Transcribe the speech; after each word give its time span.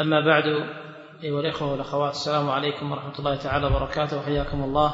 أما 0.00 0.20
بعد 0.20 0.44
أيها 1.22 1.40
الإخوة 1.40 1.72
والأخوات 1.72 2.10
السلام 2.12 2.50
عليكم 2.50 2.92
ورحمة 2.92 3.18
الله 3.18 3.36
تعالى 3.36 3.66
وبركاته. 3.66 4.18
وحياكم 4.18 4.64
الله 4.64 4.90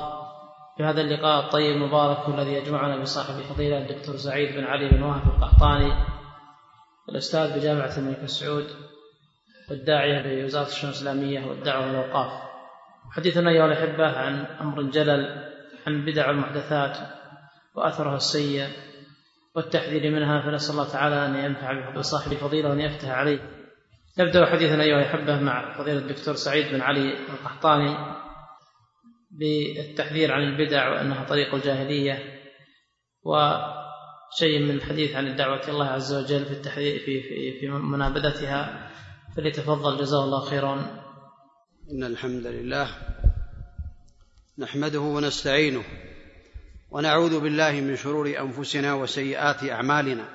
في 0.76 0.84
هذا 0.84 1.00
اللقاء 1.00 1.44
الطيب 1.44 1.76
المبارك 1.76 2.28
الذي 2.28 2.52
يجمعنا 2.52 3.02
بصاحب 3.02 3.38
الفضيلة 3.38 3.78
الدكتور 3.78 4.16
سعيد 4.16 4.56
بن 4.56 4.64
علي 4.64 4.88
بن 4.88 5.02
وهب 5.02 5.26
القحطاني 5.26 5.92
الأستاذ 7.08 7.58
بجامعة 7.58 7.98
الملك 7.98 8.24
سعود 8.24 8.66
والداعية 9.70 10.42
بوزارة 10.42 10.66
الشؤون 10.66 10.90
الإسلامية 10.92 11.46
والدعوة 11.46 11.86
والأوقاف 11.86 12.42
حديثنا 13.12 13.50
أيها 13.50 13.66
الأحبة 13.66 14.18
عن 14.18 14.44
أمر 14.60 14.82
جلل 14.82 15.52
عن 15.86 16.04
بدع 16.04 16.30
المحدثات 16.30 16.98
وأثرها 17.74 18.16
السيء 18.16 18.68
والتحذير 19.54 20.10
منها 20.10 20.40
فنسأل 20.40 20.74
الله 20.74 20.92
تعالى 20.92 21.26
أن 21.26 21.34
ينفع 21.44 21.90
بصاحب 21.96 22.32
الفضيلة 22.32 22.68
وأن 22.68 22.80
يفتح 22.80 23.08
عليه. 23.08 23.53
نبدأ 24.18 24.46
حديثنا 24.46 24.82
أيها 24.82 24.98
الأحبة 24.98 25.40
مع 25.40 25.78
فضيلة 25.78 25.98
الدكتور 25.98 26.34
سعيد 26.34 26.66
بن 26.72 26.80
علي 26.80 27.18
القحطاني 27.28 27.96
بالتحذير 29.30 30.32
عن 30.32 30.42
البدع 30.42 30.88
وأنها 30.88 31.24
طريق 31.24 31.54
الجاهلية 31.54 32.40
وشيء 33.22 34.58
من 34.58 34.70
الحديث 34.70 35.16
عن 35.16 35.26
الدعوة 35.26 35.68
الله 35.68 35.86
عز 35.86 36.14
وجل 36.14 36.44
في 36.44 36.50
التحذير 36.50 36.98
في 36.98 37.22
في 37.22 37.60
في 37.60 37.68
منابذتها 37.68 38.90
فليتفضل 39.36 39.98
جزاه 39.98 40.24
الله 40.24 40.40
خيرا. 40.40 40.74
إن 41.92 42.04
الحمد 42.04 42.46
لله 42.46 42.88
نحمده 44.58 45.00
ونستعينه 45.00 45.84
ونعوذ 46.90 47.40
بالله 47.40 47.72
من 47.72 47.96
شرور 47.96 48.40
أنفسنا 48.40 48.94
وسيئات 48.94 49.64
أعمالنا. 49.64 50.28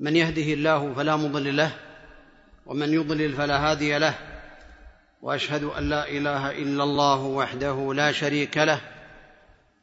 من 0.00 0.16
يهده 0.16 0.52
الله 0.52 0.94
فلا 0.94 1.16
مضل 1.16 1.56
له 1.56 1.83
ومن 2.66 2.92
يضلل 2.94 3.32
فلا 3.32 3.70
هادي 3.70 3.98
له 3.98 4.14
وأشهد 5.22 5.64
أن 5.64 5.88
لا 5.88 6.08
إله 6.08 6.50
إلا 6.50 6.84
الله 6.84 7.22
وحده 7.22 7.94
لا 7.94 8.12
شريك 8.12 8.58
له 8.58 8.80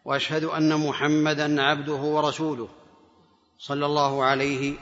وأشهد 0.05 0.43
أن 0.43 0.87
محمدا 0.87 1.61
عبده 1.61 1.93
ورسوله 1.93 2.69
صلى 3.57 3.85
الله 3.85 4.23
عليه 4.23 4.73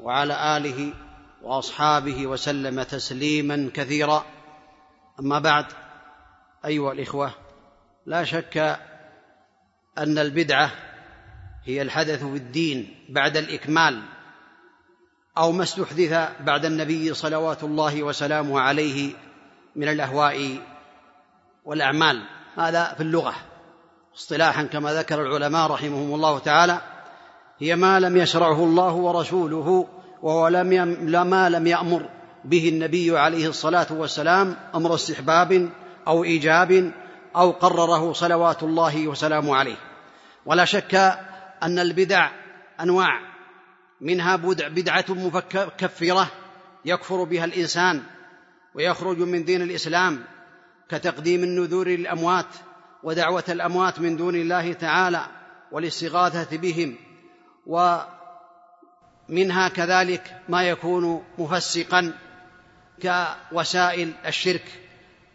وعلى 0.00 0.56
آله 0.56 0.92
وأصحابه 1.42 2.26
وسلم 2.26 2.82
تسليما 2.82 3.70
كثيرا. 3.74 4.24
أما 5.20 5.38
بعد 5.38 5.66
أيها 6.64 6.92
الإخوة 6.92 7.30
لا 8.06 8.24
شك 8.24 8.78
أن 9.98 10.18
البدعة 10.18 10.70
هي 11.64 11.82
الحدث 11.82 12.24
في 12.24 12.36
الدين 12.36 12.94
بعد 13.08 13.36
الإكمال. 13.36 14.02
أو 15.38 15.52
ما 15.52 15.62
استحدث 15.62 16.28
بعد 16.40 16.64
النبي 16.64 17.14
صلوات 17.14 17.64
الله 17.64 18.02
وسلامه 18.02 18.60
عليه 18.60 19.12
من 19.76 19.88
الأهواء 19.88 20.58
والأعمال. 21.64 22.22
هذا 22.56 22.94
في 22.96 23.02
اللغة. 23.02 23.34
اصطلاحا 24.16 24.62
كما 24.62 24.94
ذكر 24.94 25.22
العلماء 25.22 25.70
رحمهم 25.70 26.14
الله 26.14 26.38
تعالى 26.38 26.80
هي 27.58 27.76
ما 27.76 28.00
لم 28.00 28.16
يشرعه 28.16 28.64
الله 28.64 28.92
ورسوله 28.92 29.88
وهو 30.22 30.48
لم 30.48 31.26
ما 31.26 31.48
لم 31.48 31.66
يأمر 31.66 32.08
به 32.44 32.68
النبي 32.68 33.18
عليه 33.18 33.48
الصلاة 33.48 33.86
والسلام 33.90 34.56
أمر 34.74 34.94
استحباب 34.94 35.70
أو 36.06 36.24
إيجاب 36.24 36.92
أو 37.36 37.50
قرره 37.50 38.12
صلوات 38.12 38.62
الله 38.62 39.08
وسلامه 39.08 39.56
عليه. 39.56 39.76
ولا 40.46 40.64
شك 40.64 40.94
أن 41.62 41.78
البدع 41.78 42.30
أنواع 42.80 43.33
منها 44.04 44.36
بدعة 44.68 45.04
مكفره 45.08 46.30
يكفر 46.84 47.24
بها 47.24 47.44
الإنسان 47.44 48.02
ويخرج 48.74 49.18
من 49.18 49.44
دين 49.44 49.62
الإسلام 49.62 50.24
كتقديم 50.88 51.44
النذور 51.44 51.88
للأموات 51.88 52.46
ودعوة 53.02 53.44
الأموات 53.48 54.00
من 54.00 54.16
دون 54.16 54.34
الله 54.34 54.72
تعالى 54.72 55.26
والاستغاثة 55.72 56.56
بهم 56.56 56.96
ومنها 57.66 59.68
كذلك 59.68 60.40
ما 60.48 60.62
يكون 60.62 61.24
مفسقا 61.38 62.12
كوسائل 63.02 64.12
الشرك 64.26 64.64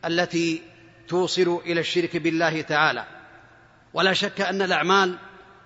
التي 0.05 0.61
توصل 1.07 1.61
إلى 1.65 1.79
الشرك 1.79 2.17
بالله 2.17 2.61
تعالى. 2.61 3.05
ولا 3.93 4.13
شك 4.13 4.41
أن 4.41 4.61
الأعمال 4.61 5.17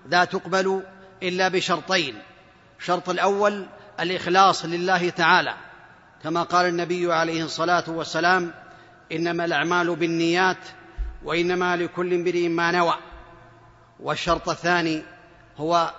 لا 0.06 0.24
تقبل 0.24 0.82
إلا 1.22 1.48
بشرطين 1.48 2.22
الشرط 2.80 3.08
الأول 3.08 3.66
الإخلاص 4.00 4.64
لله 4.64 5.10
تعالى. 5.10 5.54
كما 6.22 6.42
قال 6.42 6.66
النبي 6.66 7.12
عليه 7.12 7.44
الصلاة 7.44 7.84
والسلام 7.88 8.54
إنما 9.12 9.44
الأعمال 9.44 9.96
بالنيات 9.96 10.58
وإنما 11.24 11.76
لكل 11.76 12.14
امرئ 12.14 12.48
ما 12.48 12.70
نوى. 12.70 12.94
والشرط 14.00 14.48
الثاني 14.48 15.02
هو 15.56 15.94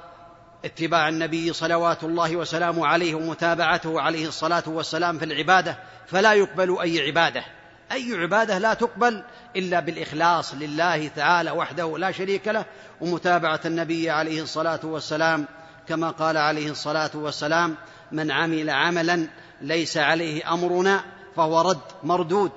اتباع 0.66 1.10
النبي 1.10 1.54
صلوات 1.54 2.04
الله 2.04 2.36
وسلامه 2.36 2.88
عليه 2.88 3.16
ومتابعته 3.16 4.02
عليه 4.02 4.28
الصلاة 4.28 4.64
والسلام 4.68 5.18
في 5.18 5.26
العبادة 5.26 5.78
فلا 6.08 6.34
يقبل 6.34 6.80
أي 6.82 7.08
عبادة. 7.08 7.44
أي 7.92 8.14
عبادة 8.16 8.58
لا 8.58 8.74
تقبل 8.74 9.24
إلا 9.56 9.80
بالإخلاص 9.80 10.54
لله 10.54 11.08
تعالى 11.08 11.52
وحده 11.52 11.98
لا 11.98 12.12
شريك 12.12 12.48
له 12.48 12.66
ومتابعة 13.02 13.60
النبي 13.66 14.10
عليه 14.10 14.42
الصلاة 14.42 14.80
والسلام 14.84 15.46
كما 15.88 16.10
قال 16.10 16.38
عليه 16.38 16.72
الصلاة 16.72 17.12
والسلام 17.14 17.76
من 18.12 18.32
عمل 18.32 18.70
عملا 18.70 19.28
ليس 19.62 19.98
عليه 19.98 20.54
أمرنا 20.54 21.04
فهو 21.36 21.62
رد 21.62 21.82
مردود. 22.04 22.52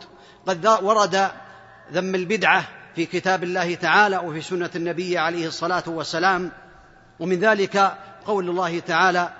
قد 0.47 0.67
ورد 0.67 1.31
ذم 1.93 2.15
البدعة 2.15 2.69
في 2.95 3.07
كتاب 3.07 3.45
الله 3.45 3.75
تعالى 3.75 4.19
وفي 4.19 4.41
سنة 4.41 4.71
النبي 4.77 5.19
عليه 5.19 5.47
الصلاة 5.47 5.83
والسلام 5.87 6.53
ومن 7.21 7.39
ذلك 7.39 7.99
قول 8.27 8.51
الله 8.51 8.79
تعالى 8.79 9.31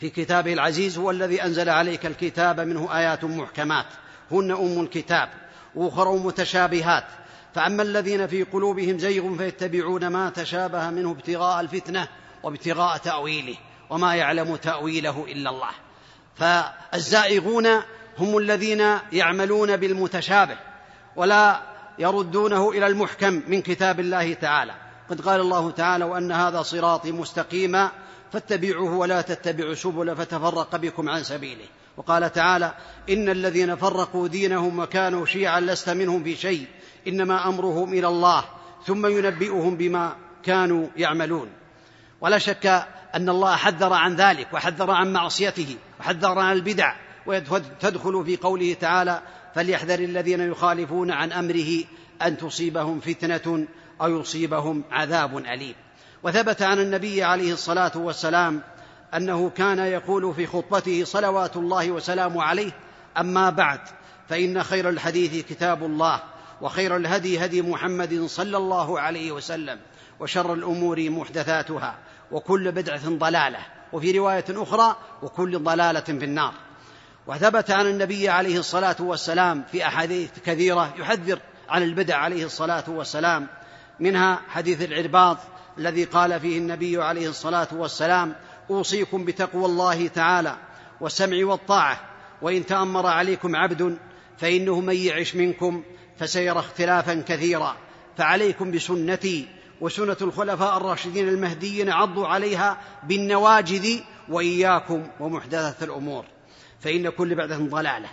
في 0.00 0.10
كتابه 0.10 0.52
العزيز 0.52 0.98
هو 0.98 1.10
الذي 1.10 1.42
أنزل 1.42 1.68
عليك 1.68 2.06
الكتاب 2.06 2.60
منه 2.60 2.98
آيات 2.98 3.24
محكمات 3.24 3.86
هن 4.30 4.50
أم 4.50 4.80
الكتاب 4.80 5.28
وأخر 5.74 6.16
متشابهات 6.16 7.04
فأما 7.54 7.82
الذين 7.82 8.26
في 8.26 8.42
قلوبهم 8.42 8.98
زيغ 8.98 9.36
فيتبعون 9.36 10.06
ما 10.06 10.30
تشابه 10.30 10.90
منه 10.90 11.10
ابتغاء 11.10 11.60
الفتنة 11.60 12.08
وابتغاء 12.42 12.96
تأويله 12.96 13.56
وما 13.90 14.14
يعلم 14.14 14.56
تأويله 14.56 15.24
إلا 15.28 15.50
الله. 15.50 15.70
فالزائغون 16.36 17.66
هم 18.18 18.38
الذين 18.38 18.98
يعملون 19.12 19.76
بالمتشابه 19.76 20.56
ولا 21.16 21.62
يردونه 21.98 22.70
إلى 22.70 22.86
المحكم 22.86 23.42
من 23.48 23.62
كتاب 23.62 24.00
الله 24.00 24.34
تعالى. 24.34 24.74
قد 25.10 25.20
قال 25.20 25.40
الله 25.40 25.70
تعالى 25.70 26.04
وأن 26.04 26.32
هذا 26.32 26.62
صراطي 26.62 27.12
مستقيما 27.12 27.90
فاتبعوه 28.32 28.96
ولا 28.96 29.20
تتبعوا 29.20 29.74
سبل 29.74 30.16
فتفرق 30.16 30.76
بكم 30.76 31.08
عن 31.08 31.22
سبيله. 31.22 31.64
وقال 31.96 32.32
تعالى 32.32 32.74
إن 33.10 33.28
الذين 33.28 33.76
فرقوا 33.76 34.28
دينهم 34.28 34.78
وكانوا 34.78 35.26
شيعا 35.26 35.60
لست 35.60 35.90
منهم 35.90 36.24
في 36.24 36.36
شيء 36.36 36.66
إنما 37.08 37.48
أمرهم 37.48 37.92
إلى 37.92 38.08
الله 38.08 38.44
ثم 38.86 39.06
ينبئهم 39.06 39.76
بما 39.76 40.16
كانوا 40.42 40.88
يعملون. 40.96 41.48
ولا 42.20 42.38
شك 42.38 42.66
أن 43.14 43.28
الله 43.28 43.56
حذر 43.56 43.92
عن 43.92 44.14
ذلك 44.14 44.48
وحذر 44.52 44.90
عن 44.90 45.12
معصيته 45.12 45.76
وحذر 46.00 46.38
عن 46.38 46.52
البدع 46.52 46.94
وتدخل 47.26 48.24
في 48.24 48.36
قوله 48.36 48.76
تعالى 48.80 49.22
فليحذر 49.54 49.98
الذين 49.98 50.40
يخالفون 50.40 51.10
عن 51.10 51.32
أمره 51.32 51.84
أن 52.22 52.36
تصيبهم 52.36 53.00
فتنة 53.00 53.66
أو 54.00 54.20
يصيبهم 54.20 54.84
عذاب 54.90 55.38
أليم. 55.38 55.74
وثبت 56.22 56.62
عن 56.62 56.78
النبي 56.78 57.24
عليه 57.24 57.52
الصلاة 57.52 57.92
والسلام 57.94 58.62
أنه 59.14 59.50
كان 59.50 59.78
يقول 59.78 60.34
في 60.34 60.46
خطبته 60.46 61.04
صلوات 61.04 61.56
الله 61.56 61.90
وسلامه 61.90 62.42
عليه 62.42 62.72
أما 63.18 63.50
بعد 63.50 63.80
فإن 64.28 64.62
خير 64.62 64.88
الحديث 64.88 65.46
كتاب 65.46 65.84
الله 65.84 66.22
وخير 66.60 66.96
الهدي 66.96 67.44
هدي 67.44 67.62
محمد 67.62 68.24
صلى 68.26 68.56
الله 68.56 69.00
عليه 69.00 69.32
وسلم 69.32 69.78
وشر 70.20 70.54
الأمور 70.54 71.10
محدثاتها. 71.10 71.94
وكل 72.32 72.72
بدعة 72.72 73.08
ضلالة 73.08 73.58
وفي 73.92 74.18
رواية 74.18 74.44
أخرى 74.50 74.96
وكل 75.22 75.58
ضلالة 75.58 76.00
في 76.00 76.24
النار. 76.24 76.54
وثبت 77.26 77.70
عن 77.70 77.86
النبي 77.86 78.28
عليه 78.28 78.58
الصلاة 78.58 78.96
والسلام 79.00 79.64
في 79.72 79.86
أحاديث 79.86 80.30
كثيرة 80.44 80.94
يحذر 80.98 81.38
عن 81.68 81.82
البدع 81.82 82.16
عليه 82.16 82.44
الصلاة 82.44 82.84
والسلام 82.88 83.46
منها 84.00 84.40
حديث 84.48 84.82
العرباض 84.82 85.38
الذي 85.78 86.04
قال 86.04 86.40
فيه 86.40 86.58
النبي 86.58 87.02
عليه 87.02 87.28
الصلاة 87.28 87.68
والسلام 87.72 88.34
أوصيكم 88.70 89.24
بتقوى 89.24 89.64
الله 89.64 90.08
تعالى 90.08 90.56
والسمع 91.00 91.46
والطاعة 91.46 92.00
وإن 92.42 92.66
تأمر 92.66 93.06
عليكم 93.06 93.56
عبد 93.56 93.98
فإنه 94.38 94.80
من 94.80 94.96
يعش 94.96 95.34
منكم 95.34 95.82
فسيرى 96.18 96.58
اختلافا 96.58 97.24
كثيرا 97.28 97.76
فعليكم 98.16 98.70
بسنتي 98.70 99.48
وسنة 99.80 100.16
الخلفاء 100.20 100.76
الراشدين 100.76 101.28
المهديين 101.28 101.90
عضوا 101.90 102.26
عليها 102.26 102.78
بالنواجذ 103.02 104.00
وإياكم 104.28 105.06
ومحدثة 105.20 105.84
الأمور. 105.84 106.24
فإن 106.80 107.08
كل 107.08 107.34
بعدة 107.34 107.56
ضلالة. 107.56 108.08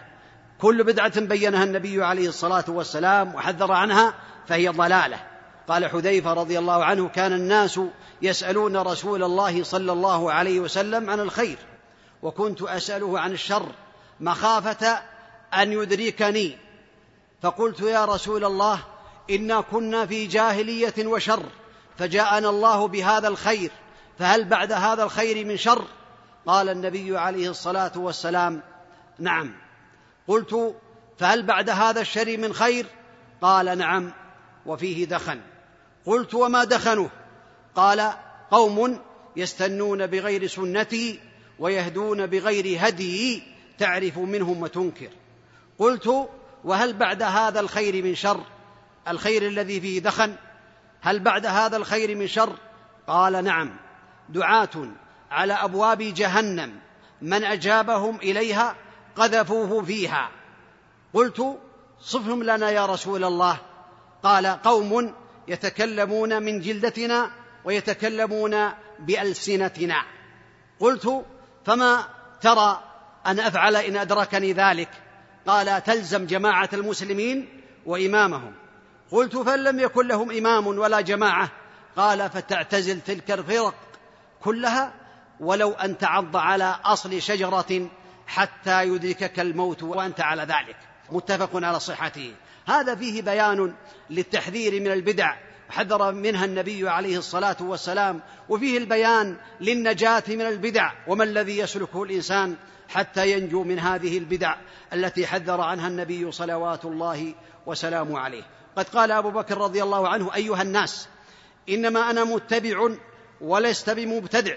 كل 0.62 0.84
بدعة 0.84 1.20
بينها 1.20 1.64
النبي 1.64 2.04
عليه 2.04 2.28
الصلاة 2.28 2.66
والسلام 2.68 3.36
وحذر 3.36 3.72
عنها 3.72 4.14
فهي 4.48 4.70
ضلالة. 4.70 5.20
قال 5.68 5.86
حذيفة 5.86 6.34
رضي 6.34 6.60
الله 6.60 6.86
عنه 6.86 7.10
كان 7.10 7.34
الناس 7.34 7.80
يسألون 8.22 8.78
رسول 8.78 9.24
الله 9.24 9.64
صلى 9.64 9.92
الله 9.92 10.32
عليه 10.32 10.60
وسلم 10.60 11.10
عن 11.10 11.20
الخير 11.20 11.58
وكنت 12.24 12.62
أسأله 12.62 13.20
عن 13.20 13.32
الشر 13.32 13.72
مخافة 14.20 15.00
أن 15.54 15.72
يدركني. 15.72 16.58
فقلت 17.42 17.82
يا 17.82 18.06
رسول 18.06 18.46
الله 18.46 18.80
إنا 19.30 19.62
كنا 19.62 20.06
في 20.06 20.28
جاهلية 20.28 20.94
وشر 21.06 21.44
فجاءنا 21.98 22.50
الله 22.50 22.88
بهذا 22.88 23.28
الخير 23.28 23.72
فهل 24.20 24.46
بعد 24.46 24.72
هذا 24.72 25.04
الخير 25.04 25.46
من 25.46 25.58
شر؟ 25.58 25.86
قال 26.46 26.70
النبي 26.70 27.18
عليه 27.18 27.50
الصلاة 27.50 27.92
والسلام 27.96 28.62
نعم. 29.20 29.54
قلت 30.28 30.76
فهل 31.18 31.44
بعد 31.44 31.70
هذا 31.70 32.02
الشر 32.02 32.38
من 32.38 32.54
خير؟ 32.54 32.86
قال 33.42 33.78
نعم 33.78 34.14
وفيه 34.66 35.06
دخن. 35.06 35.42
قلت 36.06 36.34
وما 36.34 36.64
دخنه؟ 36.64 37.10
قال 37.76 38.14
قوم 38.52 39.00
يستنون 39.36 40.08
بغير 40.08 40.48
سنتي 40.48 41.20
ويهدون 41.60 42.26
بغير 42.26 42.78
هدي 42.80 43.44
تعرف 43.80 44.18
منهم 44.18 44.62
وتنكر. 44.62 45.10
قلت 45.80 46.30
وهل 46.64 46.94
بعد 46.94 47.22
هذا 47.22 47.60
الخير 47.60 48.04
من 48.04 48.16
شر؟ 48.16 48.44
الخير 49.08 49.48
الذي 49.48 49.82
فيه 49.82 50.00
دخن 50.00 50.36
هل 51.02 51.20
بعد 51.20 51.46
هذا 51.46 51.78
الخير 51.78 52.16
من 52.16 52.28
شر؟ 52.28 52.56
قال 53.08 53.44
نعم. 53.44 53.76
دعاة 54.30 54.70
على 55.32 55.54
أبواب 55.54 55.98
جهنم 55.98 56.80
من 57.22 57.44
أجابهم 57.44 58.16
إليها 58.16 58.76
قذفوه 59.16 59.84
فيها. 59.84 60.30
قلت 61.14 61.60
صفهم 62.02 62.44
لنا 62.44 62.70
يا 62.70 62.86
رسول 62.86 63.24
الله. 63.24 63.58
قال 64.24 64.48
قوم 64.48 65.14
يتكلمون 65.48 66.44
من 66.44 66.60
جلدتنا 66.60 67.32
ويتكلمون 67.66 68.70
بألسنتنا. 69.00 70.04
قلت 70.80 71.26
فما 71.66 72.08
ترى 72.42 72.84
أن 73.28 73.40
أفعل 73.40 73.76
إن 73.76 73.98
أدركني 73.98 74.54
ذلك؟ 74.54 74.90
قال 75.48 75.84
تلزم 75.84 76.26
جماعة 76.26 76.70
المسلمين 76.74 77.62
وإمامهم. 77.86 78.63
قلت 79.14 79.38
فان 79.38 79.64
لم 79.64 79.80
يكن 79.80 80.08
لهم 80.08 80.32
إمام 80.32 80.68
ولا 80.68 81.02
جماعة. 81.02 81.52
قال 81.98 82.30
فتعتزل 82.30 83.02
تلك 83.02 83.32
الفرق 83.32 83.76
كلها 84.42 84.94
ولو 85.40 85.72
أن 85.72 85.98
تعض 85.98 86.38
على 86.38 86.76
أصل 86.86 87.22
شجرة 87.22 87.90
حتى 88.28 88.84
يدركك 88.84 89.40
الموت 89.40 89.84
وأنت 89.84 90.22
على 90.22 90.42
ذلك. 90.42 90.76
متفق 91.12 91.50
على 91.54 91.80
صحته. 91.80 92.36
هذا 92.66 92.96
فيه 92.96 93.22
بيان 93.22 93.74
للتحذير 94.10 94.82
من 94.82 94.92
البدع. 94.92 95.36
حذر 95.70 96.12
منها 96.12 96.46
النبي 96.46 96.90
عليه 96.90 97.18
الصلاة 97.18 97.58
والسلام. 97.60 98.22
وفيه 98.50 98.78
البيان 98.78 99.38
للنجاة 99.62 100.24
من 100.28 100.42
البدع. 100.42 100.92
وما 101.08 101.24
الذي 101.24 101.58
يسلكه 101.58 102.04
الإنسان 102.04 102.56
حتى 102.90 103.32
ينجو 103.32 103.64
من 103.64 103.80
هذه 103.80 104.18
البدع 104.18 104.56
التي 104.94 105.28
حذر 105.28 105.62
عنها 105.62 105.88
النبي 105.88 106.32
صلوات 106.32 106.86
الله 106.86 107.34
وسلامه 107.66 108.20
عليه. 108.20 108.44
قد 108.76 108.86
قال 108.90 109.12
أبو 109.12 109.32
بكر 109.32 109.58
رضي 109.58 109.84
الله 109.84 110.08
عنه 110.08 110.36
أيها 110.36 110.62
الناس 110.62 111.08
إنما 111.70 112.10
أنا 112.12 112.24
متبع 112.24 112.90
ولست 113.42 113.90
بمبتدع. 113.90 114.56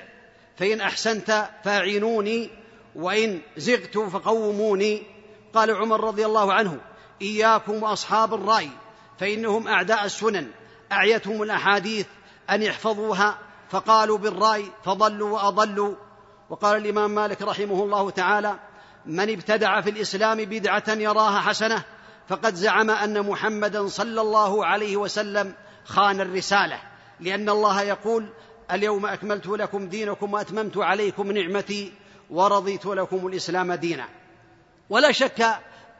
فإن 0.56 0.81
أحسنت 0.81 1.49
فاعينوني 1.64 2.50
وإن 2.94 3.40
زغت 3.56 3.99
فقوموني. 3.99 5.02
قال 5.55 5.70
عمر 5.70 6.05
رضي 6.05 6.26
الله 6.26 6.52
عنه 6.52 6.81
إياكم 7.23 7.82
وأصحاب 7.82 8.34
الرأي 8.34 8.69
فإنهم 9.19 9.69
أعداء 9.69 10.05
السنن 10.05 10.50
أعيتهم 10.93 11.43
الأحاديث 11.43 12.06
أن 12.50 12.62
يحفظوها 12.62 13.38
فقالوا 13.70 14.19
بالرأي 14.19 14.64
فضلوا 14.84 15.31
وأضلوا. 15.31 15.94
وقال 16.51 16.77
الإمام 16.77 17.11
مالك 17.11 17.43
رحمه 17.43 17.83
الله 17.83 18.11
تعالى 18.11 18.59
من 19.07 19.33
ابتدع 19.33 19.81
في 19.81 19.91
الإسلام 19.91 20.39
بدعة 20.45 20.85
يراها 20.89 21.41
حسنة 21.41 21.85
فقد 22.29 22.55
زعم 22.55 22.91
أن 22.91 23.23
محمدا 23.23 23.87
صلى 23.89 24.21
الله 24.21 24.67
عليه 24.67 24.97
وسلم 24.97 25.55
خان 25.85 26.21
الرسالة 26.21 26.81
لأن 27.21 27.49
الله 27.49 27.83
يقول 27.83 28.29
اليوم 28.73 29.07
أكملت 29.07 29.47
لكم 29.47 29.89
دينكم 29.89 30.33
وأتممت 30.33 30.79
عليكم 30.79 31.33
نعمتي 31.33 31.93
ورضيت 32.31 32.87
لكم 32.87 33.27
الإسلام 33.27 33.73
دينا 33.73 34.09
ولا 34.91 35.13
شك 35.13 35.41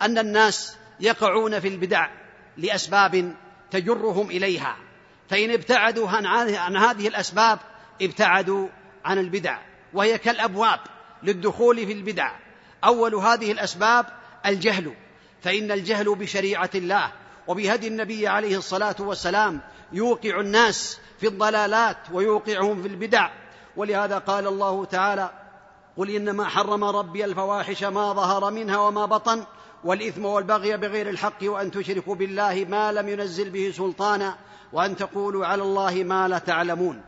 أن 0.03 0.19
الناس 0.19 0.77
يقعون 1.01 1.61
في 1.61 1.69
البدع 1.69 2.11
لأسباب 2.57 3.35
تجرهم 3.71 4.31
إليها 4.31 4.77
فإن 5.29 5.51
ابتعدوا 5.51 6.09
عن 6.09 6.77
هذه 6.77 7.09
الأسباب 7.09 7.59
ابتعدوا 8.03 8.69
عن 9.05 9.19
البدع. 9.19 9.59
وهي 9.93 10.19
كالأبواب 10.19 10.81
للدخول 11.23 11.87
في 11.87 11.93
البدع. 11.93 12.31
أول 12.85 13.15
هذه 13.15 13.53
الأسباب 13.53 14.07
الجهل. 14.47 14.95
فإن 15.43 15.73
الجهل 15.73 16.15
بشريعة 16.15 16.71
الله 16.75 17.13
وبهدي 17.47 17.89
النبي 17.89 18.29
عليه 18.29 18.59
الصلاة 18.59 18.97
والسلام 18.99 19.61
يوقع 19.93 20.41
الناس 20.41 20.99
في 21.21 21.27
الضلالات 21.27 21.97
ويوقعهم 22.13 22.83
في 22.83 22.89
البدع. 22.89 23.31
ولهذا 23.77 24.19
قال 24.19 24.47
الله 24.47 24.85
تعالى 24.85 25.31
قل 25.97 26.11
إنما 26.11 26.45
حرم 26.45 26.85
ربي 26.85 27.25
الفواحش 27.25 27.85
ما 27.85 28.13
ظهر 28.13 28.51
منها 28.51 28.79
وما 28.79 29.07
بطن 29.07 29.45
والإثم 29.85 30.25
والبغي 30.25 30.77
بغير 30.77 31.11
الحق 31.11 31.39
وأن 31.43 31.71
تشركوا 31.71 32.15
بالله 32.15 32.67
ما 32.69 32.93
لم 32.93 33.09
ينزل 33.09 33.51
به 33.51 33.73
سلطانا 33.77 34.37
وأن 34.73 34.97
تقولوا 34.97 35.47
على 35.47 35.63
الله 35.63 36.05
ما 36.05 36.29
لا 36.29 36.39
تعلمون. 36.39 37.03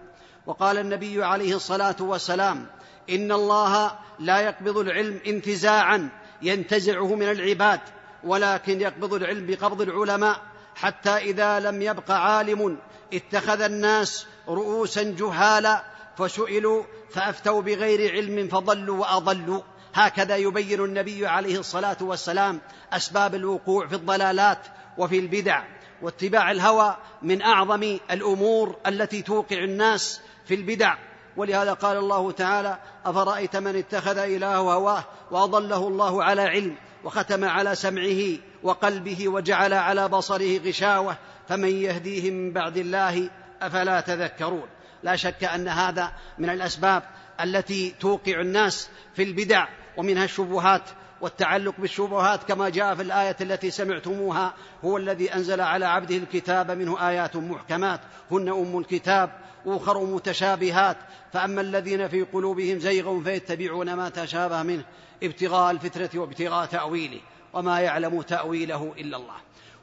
وقال 0.49 0.79
النبي 0.79 1.25
عليه 1.25 1.57
الصلاة 1.57 1.97
والسلام 2.01 2.67
إن 3.11 3.33
الله 3.33 3.93
لا 4.19 4.41
يقبض 4.41 4.79
العلم 4.79 5.21
انتزاعا 5.27 6.09
ينتزعه 6.43 7.15
من 7.15 7.31
العباد 7.31 7.81
ولكن 8.25 8.81
يقبض 8.81 9.15
العلم 9.15 9.47
بقبض 9.47 9.81
العلماء 9.81 10.41
حتى 10.75 11.11
إذا 11.11 11.61
لم 11.61 11.83
يبق 11.83 12.11
عالم 12.11 12.79
اتخذ 13.13 13.61
الناس 13.61 14.27
رؤوسا 14.49 15.03
جهالا 15.03 15.85
فسئلوا 16.19 16.85
فأفتوا 17.11 17.63
بغير 17.63 18.13
علم 18.13 18.49
فضلوا 18.49 18.99
وأضلوا. 18.99 19.63
هكذا 19.95 20.37
يبين 20.37 20.85
النبي 20.85 21.27
عليه 21.27 21.59
الصلاة 21.59 21.97
والسلام 22.01 22.61
أسباب 22.93 23.35
الوقوع 23.35 23.87
في 23.87 23.95
الضلالات 23.95 24.67
وفي 24.99 25.19
البدع 25.19 25.65
واتباع 26.03 26.51
الهوى 26.51 26.97
من 27.23 27.43
أعظم 27.43 27.99
الأمور 28.11 28.77
التي 28.87 29.23
توقع 29.23 29.59
الناس 29.59 30.21
في 30.49 30.55
البدع. 30.55 30.95
ولهذا 31.37 31.73
قال 31.73 31.97
الله 31.97 32.33
تعالى 32.33 32.79
أفرأيت 33.05 33.57
من 33.57 33.77
اتخذ 33.77 34.19
إلهه 34.19 34.57
هواه 34.57 35.05
وأضله 35.31 35.89
الله 35.89 36.25
على 36.25 36.43
علم 36.43 36.77
وختم 37.05 37.45
على 37.45 37.75
سمعه 37.75 38.39
وقلبه 38.63 39.29
وجعل 39.29 39.73
على 39.73 40.09
بصره 40.09 40.59
غشاوة 40.59 41.17
فمن 41.49 41.69
يهديه 41.69 42.31
من 42.31 42.53
بعد 42.53 42.77
الله 42.77 43.31
أفلا 43.63 44.01
تذكرون. 44.01 44.69
لا 45.03 45.17
شك 45.17 45.45
أن 45.45 45.69
هذا 45.69 46.13
من 46.39 46.51
الأسباب 46.51 47.03
التي 47.41 47.95
توقع 48.01 48.41
الناس 48.41 48.91
في 49.15 49.23
البدع 49.23 49.69
ومنها 49.97 50.25
الشبهات 50.25 50.83
والتعلق 51.21 51.75
بالشبهات 51.79 52.45
كما 52.45 52.69
جاء 52.69 52.95
في 52.95 53.03
الآية 53.03 53.37
التي 53.41 53.71
سمعتموها 53.71 54.55
هو 54.85 54.97
الذي 54.97 55.35
أنزل 55.35 55.61
على 55.61 55.87
عبده 55.87 56.17
الكتاب 56.17 56.71
منه 56.71 57.09
آيات 57.09 57.37
محكمات 57.37 58.01
هن 58.31 58.49
أم 58.49 58.79
الكتاب 58.79 59.31
واخر 59.67 60.05
متشابهات. 60.05 60.97
فأما 61.33 61.61
الذين 61.61 62.09
في 62.09 62.23
قلوبهم 62.23 62.79
زيغ 62.79 63.23
فيتبعون 63.23 63.95
ما 63.95 64.09
تشابه 64.09 64.63
منه 64.63 64.85
ابتغاء 65.23 65.71
الفترة 65.71 66.11
وابتغاء 66.15 66.67
تأويله 66.67 67.21
وما 67.53 67.81
يعلم 67.81 68.23
تأويله 68.23 68.95
إلا 68.99 69.17
الله. 69.17 69.37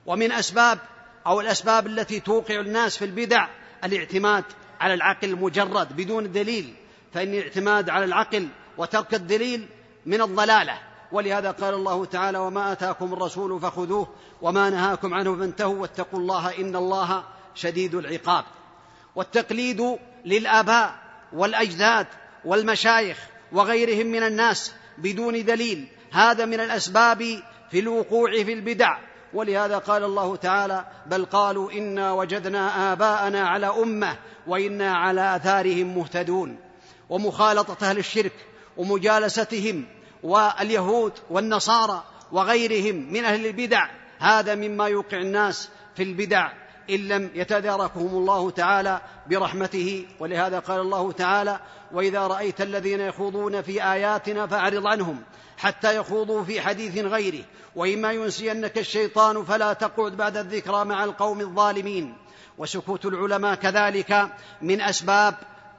ومن 0.06 0.32
أسباب 0.32 0.80
أو 1.28 1.42
الأسباب 1.42 1.88
التي 1.88 2.20
توقع 2.20 2.60
الناس 2.60 2.98
في 2.98 3.06
البدع 3.06 3.48
الاعتماد 3.84 4.44
على 4.80 4.94
العقل 4.94 5.30
المجرد 5.30 5.96
بدون 5.96 6.32
دليل. 6.32 6.74
فإن 7.14 7.34
الاعتماد 7.34 7.90
على 7.90 8.06
العقل 8.06 8.48
وترك 8.78 9.14
الدليل 9.14 9.68
من 10.06 10.22
الضلالة. 10.22 10.80
ولهذا 11.12 11.52
قال 11.52 11.74
الله 11.74 12.06
تعالى 12.06 12.38
وما 12.38 12.72
آتاكم 12.72 13.14
الرسول 13.14 13.62
فخذوه 13.62 14.08
وما 14.42 14.70
نهاكم 14.70 15.14
عنه 15.14 15.36
فانتهوا 15.36 15.82
واتقوا 15.82 16.20
الله 16.20 16.60
إن 16.60 16.76
الله 16.76 17.24
شديد 17.56 17.96
العقاب. 17.96 18.46
والتقليد 19.16 19.98
للآباء 20.26 20.96
والأجداد 21.34 22.08
والمشايخ 22.46 23.18
وغيرهم 23.52 24.08
من 24.08 24.24
الناس 24.24 24.74
بدون 24.98 25.46
دليل 25.46 25.88
هذا 26.12 26.46
من 26.46 26.60
الأسباب 26.60 27.24
في 27.72 27.80
الوقوع 27.80 28.44
في 28.44 28.54
البدع. 28.54 28.98
ولهذا 29.34 29.78
قال 29.78 30.04
الله 30.04 30.36
تعالى 30.36 30.86
بل 31.06 31.26
قالوا 31.26 31.72
إنا 31.72 32.14
وجدنا 32.14 32.94
آباءنا 32.94 33.48
على 33.48 33.68
أمة 33.68 34.18
وإنا 34.48 34.94
على 34.94 35.36
آثارهم 35.36 35.98
مهتدون. 35.98 36.58
ومخالطة 37.10 37.90
أهل 37.90 37.98
الشرك 37.98 38.34
ومجالستهم 38.78 39.86
واليهود 40.26 41.14
والنصارى 41.30 42.04
وغيرهم 42.32 43.14
من 43.14 43.26
أهل 43.26 43.46
البدع. 43.46 43.90
هذا 44.20 44.56
مما 44.56 44.88
يوقع 44.88 45.18
الناس 45.18 45.70
في 45.96 46.04
البدع. 46.04 46.52
إن 46.90 47.08
لم 47.08 47.30
يتداركهم 47.36 48.08
الله 48.08 48.50
تعالى 48.50 49.02
برحمته 49.30 50.06
ولهذا 50.20 50.60
قال 50.60 50.82
الله 50.82 51.12
تعالى 51.12 51.60
وإذا 51.92 52.28
رأيت 52.28 52.62
الذين 52.62 53.02
يخوضون 53.02 53.62
في 53.62 53.84
آياتنا 53.84 54.48
فأعرض 54.48 54.88
عنهم 54.88 55.24
حتى 55.58 55.98
يخوضوا 55.98 56.44
في 56.44 56.62
حديث 56.62 56.98
غيره. 56.98 57.44
وإما 57.76 58.12
ينسينك 58.12 58.78
الشيطان 58.78 59.46
فلا 59.46 59.74
تقعد 59.74 60.18
بعد 60.18 60.38
الذكرى 60.38 60.86
مع 60.86 61.04
القوم 61.04 61.42
الظالمين. 61.42 62.18
وسكوت 62.58 63.06
العلماء 63.06 63.56
كذلك 63.56 64.30
من 64.62 64.82
أسباب 64.82 65.36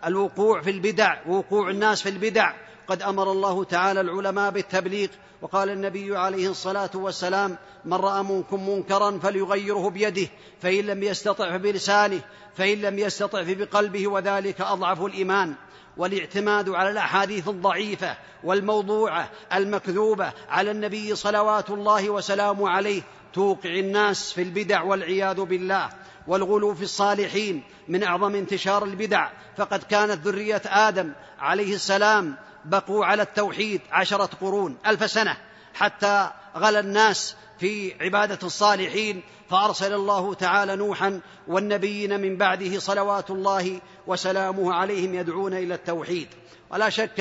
الوقوع 0.07 0.61
في 0.61 0.71
البدع 0.71 1.27
ووقوع 1.27 1.71
الناس 1.71 2.03
في 2.03 2.09
البدع. 2.09 2.53
قد 2.89 3.03
أمر 3.03 3.33
الله 3.33 3.65
تعالى 3.65 4.01
العلماء 4.01 4.51
بالتبليغ 4.51 5.09
وقال 5.43 5.71
النبي 5.71 6.17
عليه 6.17 6.51
الصلاة 6.51 6.91
والسلام 6.95 7.57
من 7.85 7.95
رأى 7.95 8.23
منكم 8.23 8.69
منكرا 8.69 9.19
فليغيره 9.19 9.91
بيده 9.91 10.29
فإن 10.63 10.85
لم 10.85 11.03
يستطع 11.03 11.57
بلسانه 11.57 12.21
فإن 12.57 12.81
لم 12.81 12.99
يستطع 12.99 13.43
بقلبه 13.47 14.09
وذلك 14.09 14.61
أضعف 14.61 15.03
الإيمان. 15.03 15.55
والاعتماد 15.97 16.69
على 16.69 16.91
الأحاديث 16.91 17.49
الضعيفة 17.49 18.17
والموضوعة 18.45 19.31
المكذوبة 19.53 20.33
على 20.49 20.71
النبي 20.71 21.15
صلوات 21.15 21.71
الله 21.71 22.11
وسلامه 22.11 22.69
عليه 22.69 23.03
توقع 23.33 23.71
الناس 23.71 24.33
في 24.33 24.43
البدع 24.43 24.83
والعياذ 24.83 25.41
بالله. 25.41 25.89
والغلو 26.27 26.75
في 26.75 26.83
الصالحين 26.83 27.63
من 27.89 28.03
أعظم 28.03 28.35
انتشار 28.35 28.85
البدع. 28.85 29.29
فقد 29.57 29.83
كانت 29.83 30.27
ذرية 30.27 30.63
آدم 30.67 31.13
عليه 31.39 31.75
السلام 31.75 32.37
بقوا 32.67 33.05
على 33.05 33.23
التوحيد 33.23 33.81
عشرة 33.93 34.31
قرون 34.41 34.79
ألف 34.87 35.11
سنة 35.11 35.37
حتى 35.75 36.31
غلا 36.57 36.81
الناس 36.81 37.37
في 37.59 37.95
عبادة 38.01 38.39
الصالحين 38.43 39.23
فأرسل 39.51 39.95
الله 39.95 40.35
تعالى 40.35 40.77
نوحا 40.77 41.21
والنبيين 41.49 42.21
من 42.21 42.37
بعده 42.37 42.79
صلوات 42.79 43.31
الله 43.31 43.81
وسلامه 44.07 44.75
عليهم 44.75 45.15
يدعون 45.15 45.55
إلى 45.55 45.75
التوحيد. 45.75 46.29
ولا 46.71 46.91
شك 46.91 47.21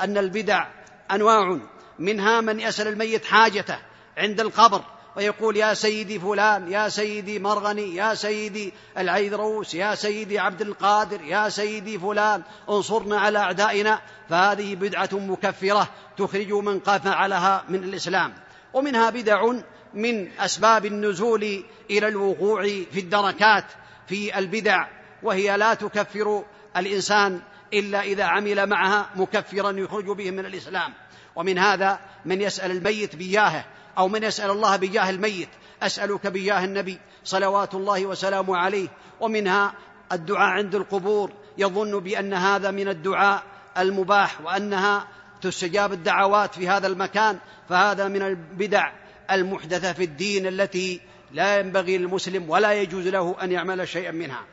أن 0.00 0.18
البدع 0.18 0.66
أنواع 1.10 1.58
منها 1.98 2.40
من 2.40 2.60
يسأل 2.60 2.88
الميت 2.88 3.24
حاجته 3.24 3.78
عند 4.18 4.40
القبر 4.40 4.82
ويقول 5.16 5.56
يا 5.56 5.74
سيدي 5.74 6.18
فلان 6.18 6.72
يا 6.72 6.88
سيدي 6.88 7.38
مرغني 7.38 7.94
يا 7.94 8.14
سيدي 8.14 8.72
العيدروس 8.98 9.74
يا 9.74 9.94
سيدي 9.94 10.38
عبد 10.38 10.60
القادر 10.60 11.20
يا 11.22 11.48
سيدي 11.48 11.98
فلان 11.98 12.42
انصرنا 12.68 13.20
على 13.20 13.38
أعدائنا 13.38 14.00
فهذه 14.28 14.74
بدعة 14.74 15.08
مكفرة 15.12 15.88
تخرج 16.16 16.52
من 16.52 16.80
فعلها 16.80 17.64
من 17.68 17.84
الإسلام 17.84 18.34
ومنها 18.72 19.10
بدع 19.10 19.52
من 19.94 20.28
أسباب 20.40 20.86
النزول 20.86 21.64
إلى 21.90 22.08
الوقوع 22.08 22.62
في 22.62 23.00
الدركات 23.00 23.64
في 24.06 24.38
البدع 24.38 24.88
وهي 25.22 25.56
لا 25.56 25.74
تكفر 25.74 26.44
الإنسان 26.76 27.40
إلا 27.74 28.00
إذا 28.02 28.24
عمل 28.24 28.66
معها 28.66 29.10
مكفرا 29.16 29.70
يخرج 29.70 30.16
به 30.16 30.30
من 30.30 30.46
الإسلام 30.46 30.92
ومن 31.36 31.58
هذا 31.58 32.00
من 32.24 32.40
يسأل 32.40 32.70
الميت 32.70 33.16
بياهه 33.16 33.64
أو 33.98 34.08
من 34.08 34.22
يسأل 34.22 34.50
الله 34.50 34.76
بجاه 34.76 35.10
الميت 35.10 35.48
أسألك 35.82 36.26
بجاه 36.26 36.64
النبي 36.64 36.98
صلوات 37.24 37.74
الله 37.74 38.06
وسلامه 38.06 38.56
عليه. 38.56 38.88
ومنها 39.20 39.74
الدعاء 40.12 40.50
عند 40.50 40.74
القبور 40.74 41.32
يظن 41.58 42.00
بأن 42.00 42.34
هذا 42.34 42.70
من 42.70 42.88
الدعاء 42.88 43.42
المباح 43.78 44.40
وأنها 44.40 45.08
تستجاب 45.42 45.92
الدعوات 45.92 46.54
في 46.54 46.68
هذا 46.68 46.86
المكان. 46.86 47.38
فهذا 47.68 48.08
من 48.08 48.22
البدع 48.22 48.92
المحدثة 49.30 49.92
في 49.92 50.04
الدين 50.04 50.46
التي 50.46 51.00
لا 51.32 51.58
ينبغي 51.58 51.98
للمسلم 51.98 52.50
ولا 52.50 52.72
يجوز 52.72 53.08
له 53.08 53.36
أن 53.42 53.52
يعمل 53.52 53.88
شيئا 53.88 54.10
منها. 54.10 54.44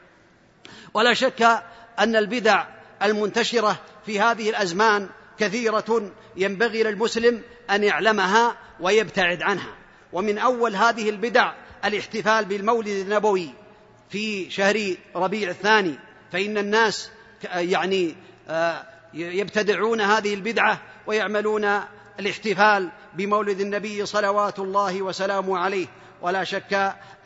ولا 0.94 1.14
شك 1.14 1.64
أن 2.00 2.16
البدع 2.16 2.66
المنتشرة 3.04 3.80
في 4.06 4.20
هذه 4.20 4.50
الأزمان 4.50 5.10
كثيرة 5.40 6.12
ينبغي 6.38 6.84
للمسلم 6.84 7.42
أن 7.70 7.84
يعلمها 7.84 8.56
ويبتعد 8.82 9.42
عنها. 9.42 9.76
ومن 10.14 10.38
أول 10.38 10.76
هذه 10.76 11.10
البدع 11.10 11.54
الاحتفال 11.86 12.46
بالمولد 12.46 12.88
النبوي 12.88 13.50
في 14.10 14.50
شهر 14.50 14.96
ربيع 15.16 15.50
الثاني 15.50 15.96
فإن 16.32 16.58
الناس 16.58 17.12
يعني 17.54 18.16
آه، 18.50 18.84
يبتدعون 19.14 20.02
هذه 20.02 20.34
البدعة 20.34 20.82
ويعملون 21.08 21.82
الاحتفال 22.20 22.90
بمولد 23.14 23.60
النبي 23.60 24.06
صلوات 24.06 24.60
الله 24.60 25.02
وسلامه 25.02 25.58
عليه. 25.58 25.88
ولا 26.22 26.44
شك 26.44 26.74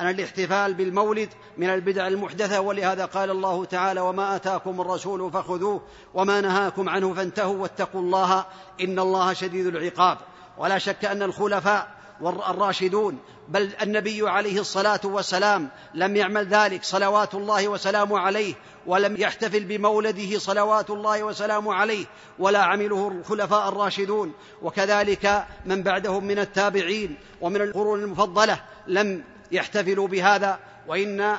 أن 0.02 0.10
الاحتفال 0.10 0.74
بالمولد 0.74 1.30
من 1.58 1.70
البدع 1.70 2.08
المحدثة 2.08 2.62
ولهذا 2.62 3.06
قال 3.06 3.30
الله 3.30 3.66
تعالى 3.66 4.02
وما 4.02 4.36
آتاكم 4.36 4.82
الرسول 4.82 5.32
فخذوه 5.32 5.82
وما 6.14 6.42
نهاكم 6.42 6.90
عنه 6.90 7.14
فانتهوا 7.14 7.58
واتقوا 7.58 8.02
الله 8.02 8.46
إن 8.82 9.00
الله 9.00 9.34
شديد 9.34 9.68
العقاب. 9.68 10.18
ولا 10.58 10.78
شك 10.78 11.06
أن 11.06 11.24
الخلفاء 11.24 11.88
والراشدون 12.22 13.20
بل 13.50 13.70
النبي 13.82 14.30
عليه 14.30 14.60
الصلاة 14.60 15.00
والسلام 15.04 15.70
لم 15.94 16.16
يعمل 16.16 16.48
ذلك 16.48 16.84
صلوات 16.84 17.36
الله 17.36 17.68
وسلامه 17.68 18.20
عليه 18.20 18.54
ولم 18.86 19.18
يحتفل 19.18 19.64
بمولده 19.64 20.40
صلوات 20.40 20.90
الله 20.90 21.24
وسلامه 21.24 21.74
عليه 21.74 22.06
ولا 22.40 22.60
عمله 22.60 23.08
الخلفاء 23.08 23.70
الراشدون. 23.70 24.34
وكذلك 24.62 25.46
من 25.66 25.84
بعدهم 25.84 26.24
من 26.24 26.40
التابعين 26.40 27.18
ومن 27.42 27.62
القرون 27.62 28.04
المفضلة 28.04 28.60
لم 28.88 29.24
يحتفلوا 29.52 30.08
بهذا 30.08 30.60
وإن 30.88 31.38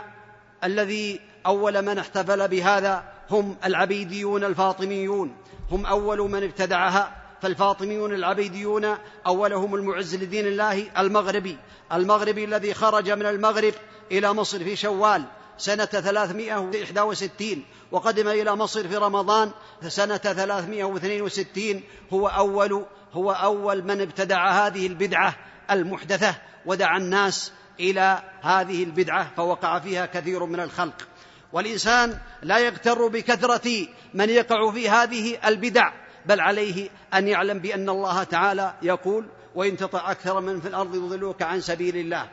الذي 0.64 1.20
أول 1.46 1.82
من 1.82 1.98
احتفل 1.98 2.48
بهذا 2.48 3.04
هم 3.30 3.56
العبيديون 3.64 4.44
الفاطميون 4.44 5.36
هم 5.70 5.86
أول 5.86 6.18
من 6.18 6.42
ابتدعها. 6.42 7.23
فالفاطميون 7.42 8.14
العبيديون 8.14 8.96
أولهم 9.26 9.74
المعز 9.74 10.14
لدين 10.14 10.46
الله 10.46 10.86
المغربي. 10.98 11.58
المغربي 11.92 12.44
الذي 12.44 12.74
خرج 12.74 13.10
من 13.10 13.26
المغرب 13.26 13.74
إلى 14.12 14.32
مصر 14.32 14.58
في 14.58 14.76
شوال 14.76 15.24
سنة 15.58 15.84
361 15.84 17.64
وقدم 17.92 18.28
إلى 18.28 18.56
مصر 18.56 18.88
في 18.88 18.96
رمضان 18.96 19.50
سنة 19.88 20.16
362 20.16 21.82
هو 22.12 22.28
أول 22.28 22.84
هو 23.12 23.32
أول 23.32 23.84
من 23.84 24.00
ابتدع 24.00 24.66
هذه 24.66 24.86
البدعة 24.86 25.36
المحدثة 25.70 26.34
ودعا 26.66 26.98
الناس 26.98 27.52
إلى 27.80 28.22
هذه 28.42 28.84
البدعة 28.84 29.30
فوقع 29.36 29.78
فيها 29.78 30.06
كثير 30.06 30.44
من 30.44 30.60
الخلق. 30.60 31.08
والإنسان 31.52 32.18
لا 32.42 32.58
يغتر 32.58 33.08
بكثرة 33.08 33.86
من 34.14 34.30
يقع 34.30 34.70
في 34.70 34.88
هذه 34.88 35.38
البدع. 35.48 36.03
بل 36.26 36.40
عليه 36.40 36.88
أن 37.14 37.28
يعلم 37.28 37.58
بأن 37.58 37.88
الله 37.88 38.22
تعالى 38.22 38.74
يقول 38.82 39.26
وإن 39.54 39.76
تطع 39.76 40.10
أكثر 40.10 40.40
من 40.40 40.60
في 40.60 40.68
الأرض 40.68 40.94
يضلوك 40.94 41.42
عن 41.42 41.60
سبيل 41.60 41.96
الله. 41.96 42.30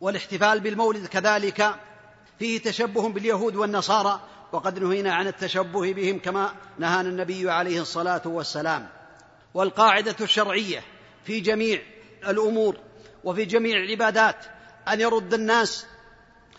والاحتفال 0.00 0.60
بالمولد 0.60 1.06
كذلك 1.06 1.74
فيه 2.38 2.60
تشبه 2.60 3.08
باليهود 3.08 3.56
والنصارى 3.56 4.20
وقد 4.52 4.78
نهينا 4.78 5.14
عن 5.14 5.26
التشبه 5.26 5.92
بهم 5.92 6.18
كما 6.18 6.52
نهانا 6.78 7.08
النبي 7.08 7.50
عليه 7.50 7.80
الصلاة 7.80 8.22
والسلام. 8.24 8.88
والقاعدة 9.54 10.16
الشرعية 10.20 10.82
في 11.24 11.40
جميع 11.40 11.82
الأمور 12.28 12.76
وفي 13.24 13.44
جميع 13.44 13.76
العبادات 13.76 14.36
أن 14.88 15.00
يرد 15.00 15.34
الناس 15.34 15.86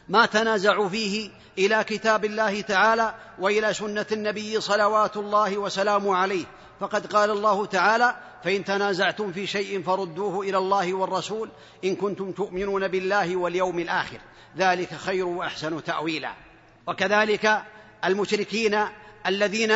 ما 0.09 0.25
تنازعوا 0.25 0.89
فيه 0.89 1.29
إلى 1.58 1.84
كتاب 1.84 2.25
الله 2.25 2.62
تعالى 2.62 3.13
وإلى 3.39 3.74
سنة 3.74 4.05
النبي 4.12 4.62
صلوات 4.62 5.17
الله 5.17 5.58
وسلامه 5.58 6.15
عليه. 6.15 6.46
فقد 6.79 7.05
قال 7.08 7.31
الله 7.31 7.65
تعالى 7.65 8.15
فإن 8.43 8.65
تنازعتم 8.65 9.31
في 9.31 9.48
شيء 9.48 9.84
فردوه 9.84 10.41
إلى 10.41 10.58
الله 10.58 10.93
والرسول 10.93 11.50
إن 11.84 11.96
كنتم 11.96 12.31
تؤمنون 12.31 12.88
بالله 12.88 13.36
واليوم 13.36 13.79
الآخر. 13.79 14.17
ذلك 14.58 14.93
خير 14.93 15.25
وأحسن 15.25 15.84
تأويلا. 15.84 16.34
وكذلك 16.88 17.63
المشركين 18.05 18.79
الذين 19.27 19.74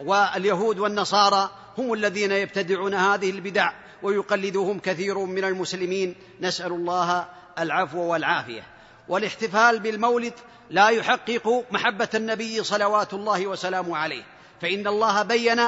واليهود 0.00 0.78
والنصارى 0.78 1.50
هم 1.78 1.92
الذين 1.92 2.32
يبتدعون 2.32 2.94
هذه 2.94 3.30
البدع 3.30 3.72
ويقلدهم 4.02 4.78
كثير 4.78 5.18
من 5.18 5.44
المسلمين. 5.44 6.14
نسأل 6.40 6.72
الله 6.72 7.28
العفو 7.58 7.98
والعافية. 7.98 8.75
والاحتفال 9.08 9.80
بالمولد 9.80 10.32
لا 10.70 10.88
يحقق 10.88 11.64
محبة 11.70 12.08
النبي 12.14 12.64
صلوات 12.64 13.14
الله 13.14 13.46
وسلامه 13.46 13.96
عليه. 13.96 14.22
فإن 14.60 14.86
الله 14.86 15.22
بين 15.22 15.60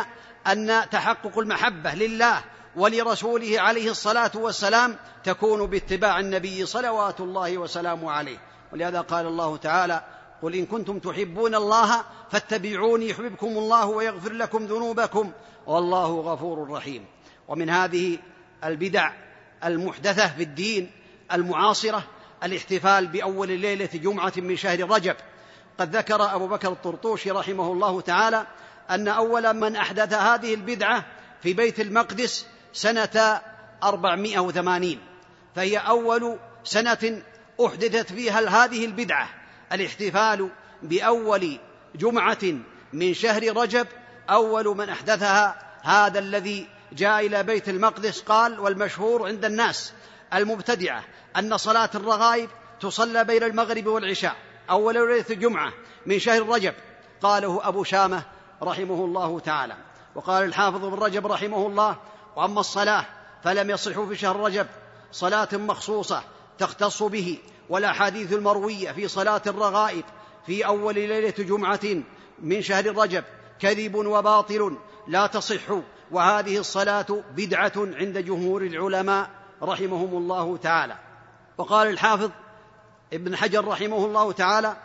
أن 0.46 0.82
تحقق 0.90 1.38
المحبة 1.38 1.94
لله 1.94 2.44
ولرسوله 2.76 3.60
عليه 3.60 3.90
الصلاة 3.90 4.30
والسلام 4.34 4.96
تكون 5.24 5.66
باتباع 5.66 6.20
النبي 6.20 6.66
صلوات 6.66 7.20
الله 7.20 7.58
وسلامه 7.58 8.10
عليه. 8.10 8.38
ولهذا 8.72 9.00
قال 9.00 9.26
الله 9.26 9.56
تعالى 9.56 10.04
قل 10.42 10.54
إن 10.54 10.66
كنتم 10.66 10.98
تحبون 10.98 11.54
الله 11.54 12.04
فاتبعوني 12.30 13.08
يحببكم 13.08 13.46
الله 13.46 13.86
ويغفر 13.86 14.32
لكم 14.32 14.64
ذنوبكم 14.64 15.32
والله 15.66 16.20
غفور 16.20 16.70
رحيم. 16.70 17.04
ومن 17.48 17.70
هذه 17.70 18.18
البدع 18.64 19.12
المحدثة 19.64 20.28
في 20.28 20.42
الدين 20.42 20.90
المعاصرة 21.32 22.02
الاحتفال 22.44 23.06
بأول 23.06 23.50
ليلة 23.50 23.88
جمعة 23.94 24.32
من 24.36 24.56
شهر 24.56 24.90
رجب. 24.90 25.16
قد 25.78 25.96
ذكر 25.96 26.34
أبو 26.34 26.46
بكر 26.46 26.68
الطرطوشي 26.68 27.30
رحمه 27.30 27.72
الله 27.72 28.00
تعالى 28.00 28.46
أن 28.90 29.08
أول 29.08 29.54
من 29.54 29.76
أحدث 29.76 30.12
هذه 30.12 30.54
البدعة 30.54 31.04
في 31.42 31.52
بيت 31.52 31.80
المقدس 31.80 32.46
سنة 32.72 33.40
أربعمائة 33.82 34.38
وثمانين. 34.38 35.00
فهي 35.56 35.78
أول 35.78 36.38
سنة 36.64 37.22
أحدثت 37.66 38.12
فيها 38.12 38.64
هذه 38.64 38.84
البدعة 38.84 39.28
الاحتفال 39.72 40.50
بأول 40.82 41.58
جمعة 41.94 42.44
من 42.92 43.14
شهر 43.14 43.56
رجب. 43.56 43.86
أول 44.30 44.76
من 44.76 44.88
أحدثها 44.88 45.68
هذا 45.82 46.18
الذي 46.18 46.66
جاء 46.92 47.26
إلى 47.26 47.42
بيت 47.42 47.68
المقدس 47.68 48.20
قال 48.20 48.60
والمشهور 48.60 49.26
عند 49.26 49.44
الناس 49.44 49.92
المبتدعة 50.34 51.04
أن 51.36 51.56
صلاة 51.56 51.90
الرغائب 51.94 52.50
تصلى 52.80 53.24
بين 53.24 53.42
المغرب 53.42 53.86
والعشاء 53.86 54.36
أول 54.70 54.94
ليلة 54.94 55.24
الجمعة 55.30 55.72
من 56.06 56.18
شهر 56.18 56.48
رجب. 56.48 56.74
قاله 57.22 57.68
أبو 57.68 57.84
شامة 57.84 58.22
رحمه 58.62 59.04
الله 59.04 59.40
تعالى. 59.40 59.76
وقال 60.14 60.44
الحافظ 60.44 60.84
بن 60.84 60.94
رجب 60.94 61.26
رحمه 61.26 61.66
الله 61.66 61.96
وأما 62.36 62.60
الصلاة 62.60 63.04
فلم 63.44 63.70
يصح 63.70 64.00
في 64.00 64.16
شهر 64.16 64.36
رجب. 64.36 64.66
صلاة 65.12 65.48
مخصوصة 65.52 66.22
تختص 66.58 67.02
به 67.02 67.38
والأحاديث 67.68 68.32
المروية 68.32 68.92
في 68.92 69.08
صلاة 69.08 69.42
الرغائب 69.46 70.04
في 70.46 70.66
أول 70.66 70.94
ليلة 70.94 71.34
جمعة 71.38 71.80
من 72.42 72.62
شهر 72.62 72.96
رجب 72.96 73.24
كذب 73.60 73.94
وباطل 73.94 74.76
لا 75.08 75.26
تصح. 75.26 75.62
وهذه 76.10 76.58
الصلاة 76.58 77.06
بدعة 77.36 77.72
عند 77.76 78.18
جمهور 78.18 78.62
العلماء 78.62 79.37
رحمهم 79.62 80.16
الله 80.16 80.56
تعالى. 80.56 80.96
وقال 81.58 81.88
الحافظ 81.88 82.30
ابن 83.12 83.36
حجر 83.36 83.64
رحمه 83.64 84.04
الله 84.04 84.32
تعالى 84.32 84.76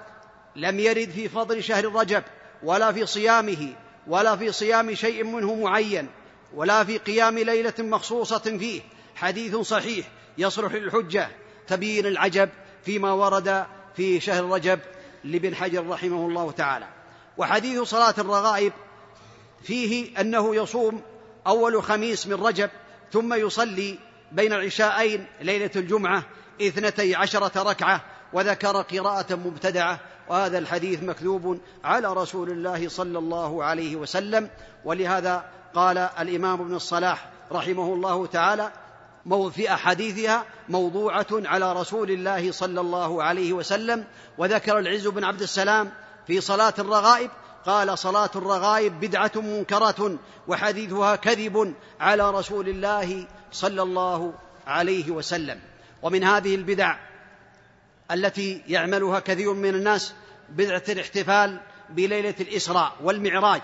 لم 0.56 0.80
يرد 0.80 1.10
في 1.10 1.30
فضل 1.30 1.63
شهر 1.63 1.96
رجب 1.96 2.24
ولا 2.63 2.92
في 2.92 3.06
صيامه 3.06 3.74
ولا 4.08 4.36
في 4.36 4.51
صيام 4.51 4.96
شيء 4.96 5.24
منه 5.24 5.56
معين 5.56 6.10
ولا 6.56 6.84
في 6.84 6.98
قيام 6.98 7.39
ليلة 7.39 7.74
مخصوصة 7.80 8.38
فيه. 8.38 8.82
حديث 9.15 9.56
صحيح 9.56 10.08
يصلح 10.38 10.74
للحجه 10.74 11.27
تبين 11.68 12.06
العجب 12.06 12.50
فيما 12.86 13.12
ورد 13.12 13.65
في 13.96 14.20
شهر 14.20 14.44
رجب 14.44 14.80
لابن 15.24 15.56
حجر 15.56 15.89
رحمه 15.89 16.27
الله 16.27 16.51
تعالى. 16.51 16.88
وحديث 17.38 17.82
صلاة 17.82 18.15
الرغائب 18.18 18.74
فيه 19.63 20.22
أنه 20.22 20.56
يصوم 20.56 21.01
أول 21.48 21.84
خميس 21.84 22.27
من 22.27 22.34
رجب 22.34 22.70
ثم 23.12 23.34
يصلي 23.34 24.00
بين 24.33 24.53
العشاءين 24.53 25.25
ليلة 25.41 25.71
الجمعة 25.75 26.23
اثنتي 26.61 27.15
عشرة 27.15 27.63
ركعة 27.63 28.01
وذكر 28.33 28.81
قراءة 28.81 29.35
مبتدعة 29.35 29.99
وهذا 30.29 30.57
الحديث 30.57 31.03
مكذوب 31.03 31.59
على 31.83 32.13
رسول 32.13 32.49
الله 32.49 32.89
صلى 32.89 33.19
الله 33.19 33.63
عليه 33.63 33.95
وسلم. 33.95 34.49
ولهذا 34.85 35.43
قال 35.73 35.97
الإمام 35.97 36.61
ابن 36.61 36.75
الصلاح 36.75 37.29
رحمه 37.51 37.93
الله 37.93 38.25
تعالى 38.25 38.71
في 39.51 39.73
احاديثها 39.73 40.45
موضوعة 40.69 41.27
على 41.31 41.73
رسول 41.73 42.11
الله 42.11 42.51
صلى 42.51 42.81
الله 42.81 43.23
عليه 43.23 43.53
وسلم. 43.53 44.05
وذكر 44.37 44.79
العز 44.79 45.07
بن 45.07 45.23
عبد 45.23 45.41
السلام 45.41 45.91
في 46.27 46.41
صلاة 46.41 46.73
الرغائب 46.79 47.29
قال 47.65 47.97
صلاة 47.97 48.29
الرغائب 48.35 48.99
بدعة 48.99 49.31
منكرة 49.35 50.17
وحديثها 50.47 51.15
كذب 51.15 51.73
على 51.99 52.31
رسول 52.31 52.69
الله 52.69 53.27
صلى 53.53 53.81
الله 53.81 54.33
عليه 54.67 55.12
وسلم. 55.12 55.60
ومن 56.01 56.24
هذه 56.24 56.55
البدع 56.55 56.96
التي 58.11 58.61
يعملها 58.68 59.20
كثير 59.20 59.53
من 59.53 59.70
الناس 59.70 60.13
بدعة 60.50 60.83
الاحتفال 60.89 61.59
بليلة 61.89 62.35
الإسراء 62.39 62.94
والمعراج. 63.03 63.61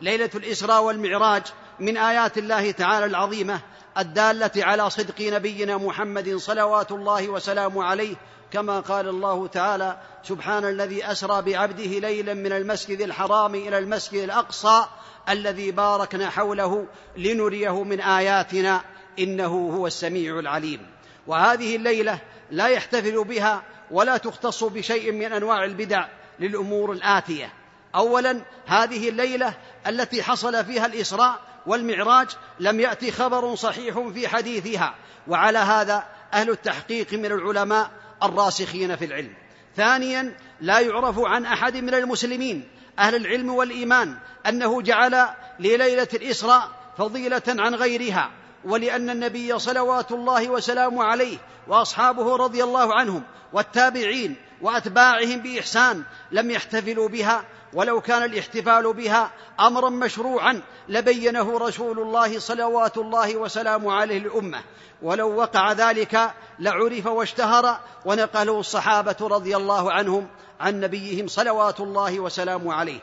ليلة 0.00 0.30
الإسراء 0.34 0.82
والمعراج 0.82 1.42
من 1.80 1.96
آيات 1.96 2.38
الله 2.38 2.70
تعالى 2.70 3.06
العظيمة 3.06 3.60
الدالة 3.98 4.50
على 4.56 4.90
صدق 4.90 5.20
نبينا 5.20 5.76
محمد 5.76 6.36
صلوات 6.36 6.92
الله 6.92 7.28
وسلامه 7.28 7.84
عليه 7.84 8.16
كما 8.52 8.80
قال 8.80 9.08
الله 9.08 9.46
تعالى 9.46 9.98
سبحان 10.22 10.64
الذي 10.64 11.12
أسرى 11.12 11.42
بعبده 11.42 11.98
ليلا 11.98 12.34
من 12.34 12.52
المسجد 12.52 13.00
الحرام 13.00 13.54
إلى 13.54 13.78
المسجد 13.78 14.22
الأقصى 14.22 14.84
الذي 15.28 15.70
باركنا 15.70 16.30
حوله 16.30 16.86
لنريه 17.16 17.82
من 17.82 18.00
آياتنا 18.00 18.80
إنه 19.18 19.70
هو 19.76 19.86
السميع 19.86 20.38
العليم. 20.38 20.86
وهذه 21.26 21.76
الليلة 21.76 22.18
لا 22.50 22.68
يحتفل 22.68 23.24
بها 23.24 23.62
ولا 23.90 24.16
تختص 24.16 24.64
بشيء 24.64 25.12
من 25.12 25.32
أنواع 25.32 25.64
البدع 25.64 26.08
للأمور 26.40 26.92
الآتية. 26.92 27.52
اولا 27.94 28.40
هذه 28.66 29.08
الليلة 29.08 29.54
التي 29.86 30.22
حصل 30.22 30.64
فيها 30.64 30.86
الإسراء 30.86 31.40
والمعراج 31.66 32.28
لم 32.60 32.80
يأتي 32.80 33.12
خبر 33.12 33.54
صحيح 33.54 33.98
في 34.14 34.28
حديثها. 34.28 34.94
وعلى 35.28 35.58
هذا 35.58 36.04
أهل 36.32 36.50
التحقيق 36.50 37.12
من 37.12 37.26
العلماء 37.26 37.90
الراسخين 38.22 38.96
في 38.96 39.04
العلم. 39.04 39.34
ثانيا 39.76 40.36
لا 40.60 40.80
يعرف 40.80 41.18
عن 41.18 41.46
أحد 41.46 41.76
من 41.76 41.94
المسلمين 41.94 42.68
أهل 42.98 43.14
العلم 43.14 43.50
والإيمان 43.54 44.16
أنه 44.48 44.82
جعل 44.82 45.26
لليلة 45.60 46.08
الإسراء 46.14 46.70
فضيلة 46.98 47.42
عن 47.48 47.74
غيرها. 47.74 48.30
ولأن 48.66 49.10
النبي 49.10 49.58
صلوات 49.58 50.12
الله 50.12 50.50
وسلامه 50.50 51.04
عليه 51.04 51.38
وأصحابه 51.68 52.36
رضي 52.36 52.64
الله 52.64 52.94
عنهم 52.94 53.22
والتابعين 53.52 54.36
وأتباعهم 54.62 55.40
بإحسان 55.40 56.02
لم 56.32 56.50
يحتفلوا 56.50 57.08
بها 57.08 57.44
ولو 57.72 58.00
كان 58.00 58.22
الاحتفال 58.22 58.92
بها 58.92 59.30
أمرا 59.60 59.90
مشروعا 59.90 60.60
لبينه 60.88 61.58
رسول 61.58 61.98
الله 61.98 62.38
صلوات 62.38 62.98
الله 62.98 63.36
وسلامه 63.36 63.92
عليه 63.92 64.18
الامه 64.18 64.62
ولو 65.02 65.36
وقع 65.36 65.72
ذلك 65.72 66.30
لعرف 66.58 67.06
واشتهر 67.06 67.80
ونقله 68.04 68.60
الصحابة 68.60 69.16
رضي 69.20 69.56
الله 69.56 69.92
عنهم 69.92 70.26
عن 70.60 70.80
نبيهم 70.80 71.28
صلوات 71.28 71.80
الله 71.80 72.20
وسلامه 72.20 72.74
عليه. 72.74 73.00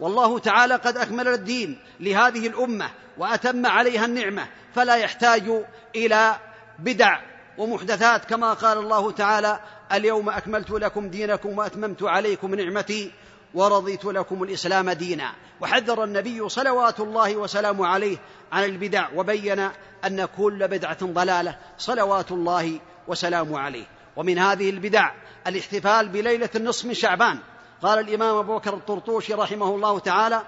والله 0.00 0.38
تعالى 0.38 0.74
قد 0.74 0.96
أكمل 0.96 1.28
الدين 1.28 1.78
لهذه 2.00 2.46
الأمة 2.46 2.90
وأتم 3.18 3.66
عليها 3.66 4.04
النعمة 4.04 4.46
فلا 4.74 4.96
يحتاج 4.96 5.64
إلى 5.96 6.36
بدع 6.78 7.20
ومحدثات 7.58 8.24
كما 8.24 8.52
قال 8.52 8.78
الله 8.78 9.10
تعالى 9.10 9.60
اليوم 9.92 10.30
أكملت 10.30 10.70
لكم 10.70 11.08
دينكم 11.08 11.58
وأتممت 11.58 12.02
عليكم 12.02 12.54
نعمتي 12.54 13.12
ورضيت 13.54 14.04
لكم 14.04 14.42
الإسلام 14.42 14.90
دينا 14.90 15.32
وحذر 15.60 16.04
النبي 16.04 16.48
صلوات 16.48 17.00
الله 17.00 17.36
وسلامه 17.36 17.86
عليه 17.86 18.16
عن 18.52 18.64
البدع 18.64 19.08
وبين 19.14 19.68
أن 20.04 20.24
كل 20.24 20.68
بدعة 20.68 20.98
ضلالة 21.02 21.58
صلوات 21.78 22.32
الله 22.32 22.80
وسلامه 23.08 23.58
عليه. 23.58 23.84
ومن 24.16 24.38
هذه 24.38 24.70
البدع 24.70 25.10
الاحتفال 25.46 26.08
بليلة 26.08 26.50
النصف 26.54 26.84
من 26.84 26.94
شعبان. 26.94 27.38
قال 27.84 27.98
الإمام 27.98 28.36
أبو 28.36 28.56
بكر 28.56 28.74
الطرطوشي 28.74 29.34
رحمه 29.34 29.74
الله 29.74 29.98
تعالى 29.98 30.42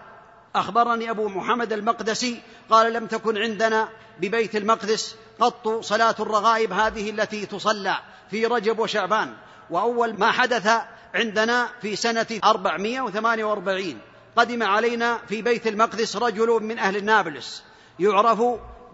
أخبرني 0.55 1.11
أبو 1.11 1.29
محمد 1.29 1.73
المقدسي 1.73 2.41
قال 2.71 2.93
لم 2.93 3.07
تكن 3.07 3.39
عندنا 3.39 3.89
ببيت 4.21 4.57
المقدس 4.57 5.17
قط 5.41 5.69
صلاة 5.69 6.15
الرغائب 6.21 6.73
هذه 6.73 7.11
التي 7.11 7.47
تصلى 7.47 7.99
في 8.31 8.47
رجب 8.47 8.79
وشعبان 8.79 9.35
وأول 9.71 10.19
ما 10.19 10.33
حدث 10.33 10.71
عندنا 11.15 11.69
في 11.83 11.97
سنة 11.97 12.27
448 12.45 13.99
قدم 14.37 14.63
علينا 14.63 15.19
في 15.29 15.43
بيت 15.43 15.67
المقدس 15.67 16.17
رجل 16.17 16.49
من 16.63 16.79
أهل 16.79 17.05
نابلس 17.05 17.63
يعرف 17.99 18.43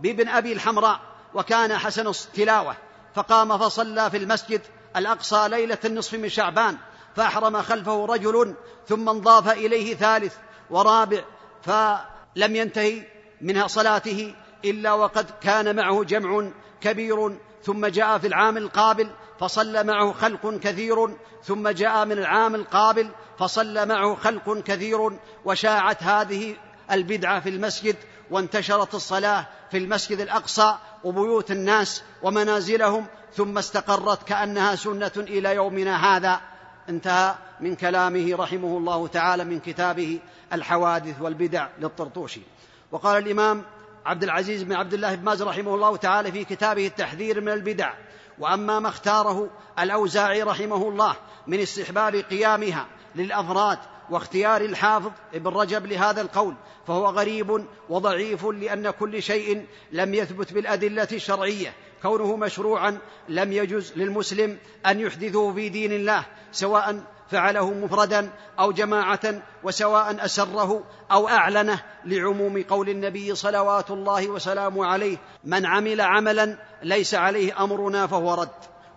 بابن 0.01 0.29
أبي 0.29 0.53
الحمراء 0.53 1.01
وكان 1.35 1.79
حسن 1.79 2.09
التلاوة 2.09 2.77
فقام 3.15 3.59
فصلى 3.59 4.11
في 4.11 4.17
المسجد 4.17 4.61
الأقصى 4.97 5.49
ليلة 5.49 5.79
النصف 5.85 6.15
من 6.15 6.29
شعبان 6.29 6.77
فأحرم 7.17 7.63
خلفه 7.63 8.07
رجل 8.07 8.55
ثم 8.89 9.09
انضاف 9.09 9.49
إليه 9.49 9.95
ثالث 9.95 10.35
ورابع 10.71 11.25
فلم 11.63 12.57
ينتهي 12.57 13.03
من 13.41 13.69
صلاته 13.69 14.35
إلا 14.65 14.93
وقد 14.93 15.27
كان 15.41 15.77
معه 15.77 16.05
جمع 16.05 16.51
كبير 16.81 17.39
ثم 17.63 17.87
جاء 17.87 18.19
في 18.19 18.27
العام 18.27 18.57
القابل 18.57 19.11
فصلى 19.41 19.85
معه 19.85 20.13
خلق 20.13 20.59
كثير 20.59 21.17
ثم 21.45 21.69
جاء 21.69 22.05
من 22.05 22.19
العام 22.19 22.55
القابل 22.55 23.11
فصلى 23.39 23.87
معه 23.87 24.15
خلق 24.15 24.63
كثير 24.63 25.19
وشاعت 25.45 26.03
هذه 26.03 26.57
البدعة 26.91 27.41
في 27.41 27.49
المسجد 27.49 27.97
وانتشرت 28.31 28.95
الصلاة 28.95 29.47
في 29.71 29.79
المسجد 29.79 30.21
الأقصى 30.21 30.75
وبيوت 31.05 31.51
الناس 31.51 32.03
ومنازلهم 32.23 33.07
ثم 33.35 33.59
استقرت 33.59 34.23
كأنها 34.29 34.75
سنة 34.75 35.13
إلى 35.17 35.55
يومنا 35.55 36.17
هذا. 36.17 36.41
انتهى 36.89 37.35
من 37.61 37.75
كلامه 37.75 38.37
رحمه 38.37 38.77
الله 38.79 39.07
تعالى 39.07 39.45
من 39.45 39.61
كتابه 39.61 40.21
الحوادث 40.53 41.21
والبدع 41.21 41.69
للطرطوشي. 41.79 42.41
وقال 42.93 43.23
الإمام 43.23 43.63
عبد 44.07 44.23
العزيز 44.23 44.63
بن 44.63 44.73
عبد 44.73 44.95
الله 44.95 45.15
بن 45.15 45.25
باز 45.25 45.43
رحمه 45.43 45.75
الله 45.75 45.97
تعالى 45.97 46.33
في 46.33 46.45
كتابه 46.45 46.87
التحذير 46.87 47.41
من 47.41 47.49
البدع 47.49 47.95
وأما 48.39 48.81
ما 48.81 48.89
اختاره 48.89 49.51
الأوزاعي 49.79 50.43
رحمه 50.43 50.89
الله 50.89 51.17
من 51.47 51.61
استحباب 51.61 52.15
قيامها 52.15 52.87
للاضراد 53.15 53.79
واختيار 54.11 54.61
الحافظ 54.61 55.11
ابن 55.35 55.51
رجب 55.51 55.87
لهذا 55.87 56.21
القول 56.21 56.55
فهو 56.87 57.07
غريب 57.07 57.67
وضعيف 57.89 58.45
لأن 58.45 58.91
كل 58.91 59.23
شيء 59.23 59.67
لم 59.93 60.15
يثبت 60.15 60.53
بالأدلة 60.53 61.09
الشرعية 61.13 61.75
كونه 62.03 62.37
مشروعا 62.37 62.99
لم 63.29 63.53
يجز 63.53 63.93
للمسلم 63.97 64.59
أن 64.87 65.01
يحدثه 65.01 65.53
في 65.53 65.69
دين 65.69 65.93
الله 65.93 66.27
سواء 66.53 67.03
فعله 67.31 67.73
مفردا 67.73 68.31
أو 68.59 68.73
جماعة 68.73 69.43
وسواء 69.63 70.25
أسره 70.25 70.85
أو 71.13 71.29
أعلنه 71.29 71.83
لعموم 72.05 72.63
قول 72.63 72.89
النبي 72.89 73.35
صلوات 73.35 73.91
الله 73.91 74.29
وسلامه 74.29 74.87
عليه 74.87 75.17
من 75.45 75.67
عمل 75.67 76.01
عملا 76.01 76.59
ليس 76.83 77.15
عليه 77.15 77.65
أمرنا 77.65 78.07
فهو 78.07 78.35
رد 78.35 78.49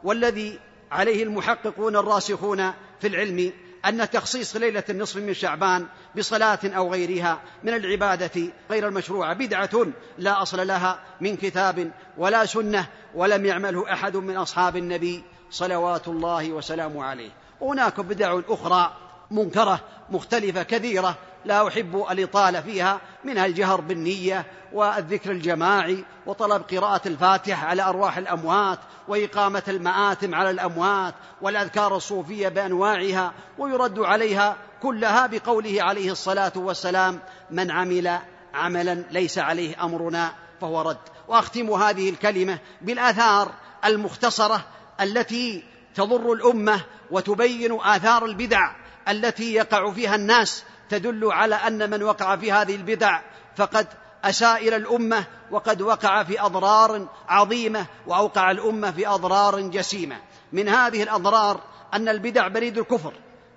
والذي 0.03 0.59
عليه 0.91 1.23
المحققون 1.23 1.95
الراسخون 1.95 2.71
في 2.99 3.07
العلم 3.07 3.53
أن 3.85 4.09
تخصيص 4.09 4.55
ليلة 4.55 4.83
النصف 4.89 5.17
من 5.17 5.33
شعبان 5.33 5.85
بصلاة 6.17 6.59
أو 6.65 6.91
غيرها 6.91 7.39
من 7.63 7.73
العبادة 7.73 8.41
غير 8.71 8.87
المشروعة. 8.87 9.33
بدعة 9.33 9.87
لا 10.17 10.41
أصل 10.41 10.67
لها 10.67 10.99
من 11.21 11.37
كتاب 11.37 11.91
ولا 12.17 12.45
سنة 12.45 12.87
ولم 13.15 13.45
يعمله 13.45 13.93
أحد 13.93 14.17
من 14.17 14.37
أصحاب 14.37 14.77
النبي 14.77 15.23
صلوات 15.51 16.07
الله 16.07 16.51
وسلامه 16.51 17.03
عليه. 17.03 17.31
هناك 17.61 17.99
بدع 17.99 18.39
أخرى 18.47 18.93
منكرة 19.31 19.79
مختلفة 20.09 20.63
كثيرة 20.63 21.17
لا 21.45 21.67
أحب 21.67 22.05
الإطالة 22.11 22.61
فيها 22.61 23.01
منها 23.23 23.45
الجهر 23.45 23.81
بالنية 23.81 24.45
والذكر 24.73 25.31
الجماعي 25.31 26.05
وطلب 26.25 26.61
قراءة 26.61 27.07
الفاتحة 27.07 27.67
على 27.67 27.81
أرواح 27.81 28.17
الأموات 28.17 28.79
وإقامة 29.07 29.63
المآتم 29.67 30.35
على 30.35 30.49
الأموات 30.49 31.13
والأذكار 31.41 31.95
الصوفية 31.95 32.47
بأنواعها 32.47 33.33
ويرد 33.57 33.99
عليها 33.99 34.57
كلها 34.81 35.27
بقوله 35.27 35.83
عليه 35.83 36.11
الصلاة 36.11 36.53
والسلام 36.55 37.19
من 37.51 37.71
عمل 37.71 38.19
عملا 38.53 39.03
ليس 39.11 39.37
عليه 39.37 39.83
أمرنا 39.83 40.33
فهو 40.61 40.81
رد. 40.81 40.97
وأختم 41.27 41.71
هذه 41.71 42.09
الكلمة 42.09 42.59
بالآثار 42.81 43.51
المختصرة 43.85 44.65
التي 45.01 45.63
تضر 45.95 46.33
الأمة 46.33 46.81
وتبين 47.11 47.79
آثار 47.81 48.25
البدع 48.25 48.71
التي 49.07 49.53
يقع 49.53 49.91
فيها 49.91 50.15
الناس 50.15 50.63
تدل 50.89 51.31
على 51.31 51.55
أن 51.55 51.89
من 51.89 52.03
وقع 52.03 52.35
في 52.35 52.51
هذه 52.51 52.75
البدع 52.75 53.21
فقد 53.55 53.87
اساء 54.23 54.67
إلى 54.67 54.75
الأمة 54.75 55.25
وقد 55.51 55.81
وقع 55.81 56.23
في 56.23 56.41
أضرار 56.41 57.07
عظيمة 57.27 57.85
وأوقع 58.07 58.51
الأمة 58.51 58.91
في 58.91 59.07
أضرار 59.07 59.59
جسيمة. 59.59 60.17
من 60.53 60.69
هذه 60.69 61.03
الأضرار 61.03 61.61
أن 61.93 62.09
البدع 62.09 62.47
بريد 62.47 62.77
الكفر. 62.77 63.13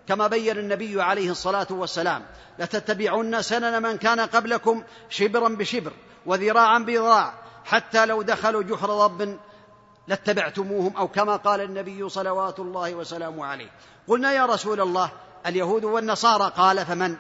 كما 0.09 0.27
بين 0.27 0.59
النبي 0.59 1.03
عليه 1.03 1.31
الصلاة 1.31 1.67
والسلام 1.71 2.27
لتتبعن 2.59 3.43
سنن 3.43 3.83
من 3.83 3.99
كان 3.99 4.21
قبلكم 4.21 4.83
شبرا 5.09 5.49
بشبر 5.49 5.93
وذراعا 6.27 6.79
بذراع 6.79 7.35
حتى 7.65 8.07
لو 8.07 8.23
دخلوا 8.23 8.63
جحر 8.63 9.07
ضب 9.07 9.39
لاتبعتموهم 10.09 10.97
أو 10.97 11.09
كما 11.09 11.37
قال 11.37 11.61
النبي 11.61 12.09
صلوات 12.09 12.61
الله 12.61 12.95
وسلامه 12.95 13.47
عليه. 13.47 13.71
قلنا 14.09 14.33
يا 14.33 14.47
رسول 14.47 14.81
الله 14.81 15.11
اليهود 15.47 15.85
والنصارى 15.85 16.53
قال 16.57 16.87
فمن؟ 16.87 17.17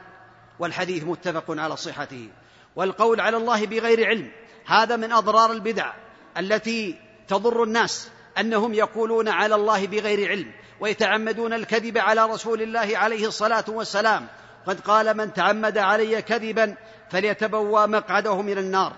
والحديث 0.58 1.04
متفق 1.04 1.44
على 1.48 1.76
صحته. 1.76 2.28
والقول 2.76 3.20
على 3.20 3.36
الله 3.36 3.66
بغير 3.66 4.06
علم. 4.06 4.30
هذا 4.66 4.96
من 4.96 5.12
أضرار 5.12 5.52
البدع 5.52 5.92
التي 6.38 6.98
تضر 7.28 7.62
الناس 7.62 8.08
أنهم 8.38 8.74
يقولون 8.74 9.28
على 9.28 9.54
الله 9.54 9.86
بغير 9.86 10.30
علم 10.30 10.52
ويتعمدون 10.80 11.52
الكذب 11.52 11.98
على 11.98 12.26
رسول 12.26 12.62
الله 12.62 12.98
عليه 12.98 13.26
الصلاة 13.26 13.64
والسلام. 13.68 14.26
قد 14.66 14.80
قال 14.80 15.16
من 15.16 15.32
تعمد 15.32 15.78
علي 15.78 16.22
كذبا 16.22 16.76
فليتبوى 17.10 17.86
مقعده 17.86 18.42
من 18.42 18.58
النار. 18.58 18.92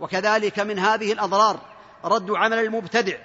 وكذلك 0.00 0.60
من 0.60 0.78
هذه 0.78 1.12
الأضرار 1.12 1.60
رد 2.04 2.30
عمل 2.30 2.58
المبتدع. 2.58 3.16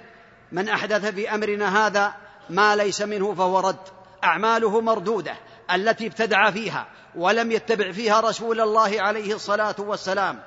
من 0.52 0.68
أحدث 0.68 1.06
في 1.06 1.34
أمرنا 1.34 1.86
هذا 1.86 2.14
ما 2.50 2.76
ليس 2.76 3.02
منه 3.02 3.34
فهو 3.34 3.60
رد. 3.60 3.96
أعماله 4.24 4.80
مردودة 4.80 5.34
التي 5.74 6.06
ابتدع 6.06 6.50
فيها 6.50 6.86
ولم 7.14 7.52
يتبع 7.52 7.92
فيها 7.92 8.20
رسول 8.20 8.60
الله 8.60 9.00
عليه 9.00 9.34
الصلاة 9.34 9.74
والسلام 9.78 10.40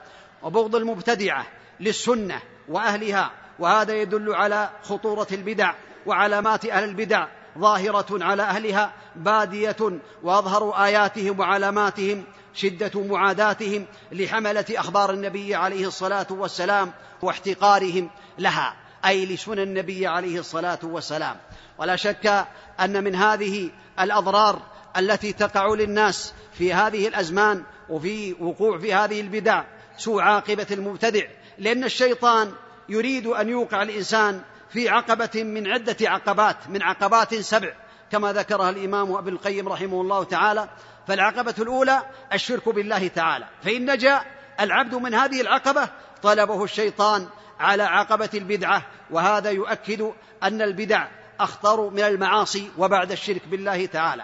وبغض 0.43 0.75
المبتدعة 0.75 1.45
للسنة 1.79 2.41
وأهلها 2.69 3.31
وهذا 3.59 3.93
يدل 3.93 4.33
على 4.33 4.69
خطورة 4.83 5.27
البدع 5.31 5.73
وعلامات 6.05 6.65
أهل 6.65 6.83
البدع 6.83 7.27
ظاهرة 7.57 8.23
على 8.23 8.43
أهلها 8.43 8.93
بادية 9.15 9.99
وأظهر 10.23 10.85
آياتهم 10.85 11.39
وعلاماتهم 11.39 12.23
شدة 12.53 13.01
معاداتهم 13.01 13.85
لحملة 14.11 14.65
أخبار 14.71 15.11
النبي 15.11 15.55
عليه 15.55 15.87
الصلاة 15.87 16.27
والسلام 16.29 16.91
واحتقارهم 17.21 18.09
لها. 18.39 18.75
أي 19.05 19.25
لسنن 19.25 19.59
النبي 19.59 20.07
عليه 20.07 20.39
الصلاة 20.39 20.79
والسلام. 20.83 21.37
ولا 21.77 21.95
شك 21.95 22.47
أن 22.79 23.03
من 23.03 23.15
هذه 23.15 23.69
الأضرار 23.99 24.61
التي 24.97 25.33
تقع 25.33 25.67
للناس 25.67 26.33
في 26.53 26.73
هذه 26.73 27.07
الأزمان 27.07 27.63
وفي 27.89 28.35
وقوع 28.39 28.77
في 28.77 28.93
هذه 28.93 29.21
البدع 29.21 29.63
سوء 29.97 30.21
عاقبة 30.21 30.67
المبتدع 30.71 31.23
لأن 31.57 31.83
الشيطان 31.83 32.51
يريد 32.89 33.27
أن 33.27 33.49
يوقع 33.49 33.81
الإنسان 33.81 34.41
في 34.69 34.89
عقبة 34.89 35.43
من 35.43 35.67
عدة 35.67 35.97
عقبات 36.01 36.55
من 36.69 36.83
عقبات 36.83 37.35
سبع 37.35 37.73
كما 38.11 38.33
ذكرها 38.33 38.69
الإمام 38.69 39.11
ابن 39.11 39.33
القيم 39.33 39.69
رحمه 39.69 40.01
الله 40.01 40.23
تعالى. 40.23 40.69
فالعقبة 41.07 41.55
الأولى 41.59 42.01
الشرك 42.33 42.69
بالله 42.69 43.07
تعالى. 43.07 43.47
فإن 43.63 43.91
نجا 43.91 44.21
العبد 44.59 44.95
من 44.95 45.13
هذه 45.13 45.41
العقبة 45.41 45.89
طلبه 46.21 46.63
الشيطان 46.63 47.27
على 47.59 47.83
عقبة 47.83 48.29
البدعة 48.33 48.85
وهذا 49.11 49.49
يؤكد 49.49 50.11
أن 50.43 50.61
البدع 50.61 51.07
أخطر 51.39 51.89
من 51.89 51.99
المعاصي 51.99 52.71
وبعد 52.77 53.11
الشرك 53.11 53.47
بالله 53.47 53.85
تعالى. 53.85 54.23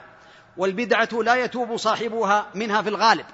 والبدعة 0.58 1.10
لا 1.14 1.36
يتوب 1.36 1.78
صاحبها 1.78 2.46
منها 2.56 2.82
في 2.82 2.90
الغالب 2.90 3.26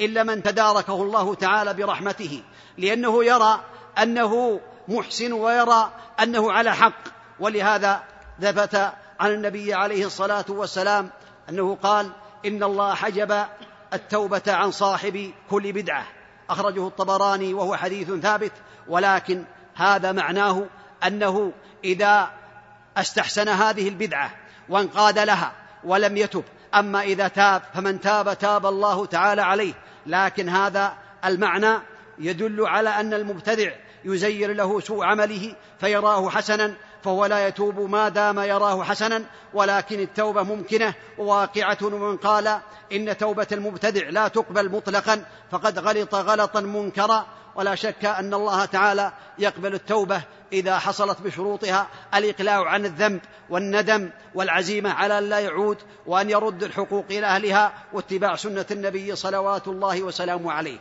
إلا 0.00 0.22
من 0.22 0.42
تداركه 0.42 1.02
الله 1.02 1.34
تعالى 1.34 1.74
برحمته 1.74 2.42
لأنه 2.78 3.24
يرى 3.24 3.60
أنه 4.02 4.60
محسن 4.88 5.32
ويرى 5.32 5.92
أنه 6.22 6.52
على 6.52 6.74
حق. 6.74 7.02
ولهذا 7.40 8.02
ثبت 8.40 8.92
عن 9.20 9.30
النبي 9.32 9.74
عليه 9.74 10.06
الصلاة 10.06 10.44
والسلام 10.48 11.10
أنه 11.48 11.74
قال 11.82 12.10
إن 12.46 12.62
الله 12.62 12.94
حجب 12.94 13.44
التوبة 13.92 14.42
عن 14.46 14.70
صاحب 14.70 15.32
كل 15.50 15.72
بدعة. 15.72 16.06
أخرجه 16.50 16.86
الطبراني 16.86 17.54
وهو 17.54 17.76
حديث 17.76 18.10
ثابت 18.10 18.52
ولكن 18.88 19.44
هذا 19.74 20.12
معناه 20.12 20.66
أنه 21.06 21.52
إذا 21.84 22.30
استحسن 22.96 23.48
هذه 23.48 23.88
البدعة 23.88 24.30
وانقاد 24.68 25.18
لها 25.18 25.52
ولم 25.84 26.16
يتب 26.16 26.44
أما 26.74 27.02
إذا 27.02 27.28
تاب 27.28 27.62
فمن 27.74 28.00
تاب 28.00 28.38
تاب 28.38 28.66
الله 28.66 29.06
تعالى 29.06 29.42
عليه. 29.42 29.74
لكن 30.06 30.48
هذا 30.48 30.94
المعنى 31.24 31.78
يدل 32.18 32.66
على 32.66 32.88
أن 32.88 33.14
المبتدع 33.14 33.72
يزين 34.04 34.50
له 34.50 34.80
سوء 34.80 35.04
عمله 35.04 35.54
فيراه 35.80 36.30
حسنا 36.30 36.74
فهو 37.04 37.26
لا 37.26 37.48
يتوب 37.48 37.80
ما 37.80 38.08
دام 38.08 38.38
يراه 38.38 38.82
حسنا 38.82 39.24
ولكن 39.54 40.00
التوبة 40.00 40.42
ممكنة 40.42 40.94
وواقعه 41.18 41.78
ومن 41.82 42.16
قال 42.16 42.58
إن 42.92 43.16
توبة 43.16 43.46
المبتدع 43.52 44.08
لا 44.08 44.28
تقبل 44.28 44.70
مطلقا 44.70 45.24
فقد 45.50 45.78
غلط 45.78 46.14
غلطا 46.14 46.60
منكرا. 46.60 47.26
ولا 47.54 47.74
شك 47.74 48.04
أن 48.04 48.34
الله 48.34 48.64
تعالى 48.64 49.12
يقبل 49.38 49.74
التوبة 49.74 50.22
إذا 50.52 50.78
حصلت 50.78 51.20
بشروطها 51.20 51.86
الإقلاع 52.14 52.68
عن 52.68 52.84
الذنب 52.84 53.20
والندم 53.50 54.10
والعزيمة 54.34 54.90
على 54.90 55.18
أن 55.18 55.28
لا 55.28 55.38
يعود 55.38 55.78
وأن 56.06 56.30
يرد 56.30 56.62
الحقوق 56.62 57.04
إلى 57.10 57.26
اهلها 57.26 57.72
واتباع 57.92 58.36
سنة 58.36 58.66
النبي 58.70 59.16
صلوات 59.16 59.68
الله 59.68 60.02
وسلامه 60.02 60.52
عليه. 60.52 60.78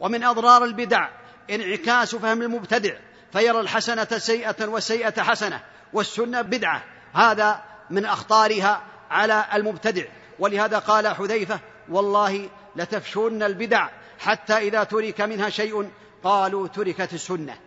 ومن 0.00 0.24
أضرار 0.24 0.64
البدع 0.64 1.08
انعكاس 1.50 2.14
فهم 2.14 2.42
المبتدع 2.42 2.94
فيرى 3.34 3.60
الحسنة 3.60 4.18
سيئة 4.18 4.66
والسيئة 4.66 5.22
حسنة 5.22 5.60
والسنة 5.92 6.42
بدعة. 6.42 6.82
هذا 7.14 7.62
من 7.90 8.04
أخطارها 8.04 8.82
على 9.10 9.44
المبتدع. 9.54 10.04
ولهذا 10.38 10.78
قال 10.78 11.08
حذيفة 11.08 11.60
والله 11.88 12.48
لتفشون 12.76 13.42
البدع 13.42 13.88
حتى 14.18 14.58
إذا 14.58 14.84
ترك 14.84 15.20
منها 15.20 15.50
شيء 15.50 15.90
قالوا 16.24 16.68
تركت 16.68 17.14
السنة. 17.14 17.58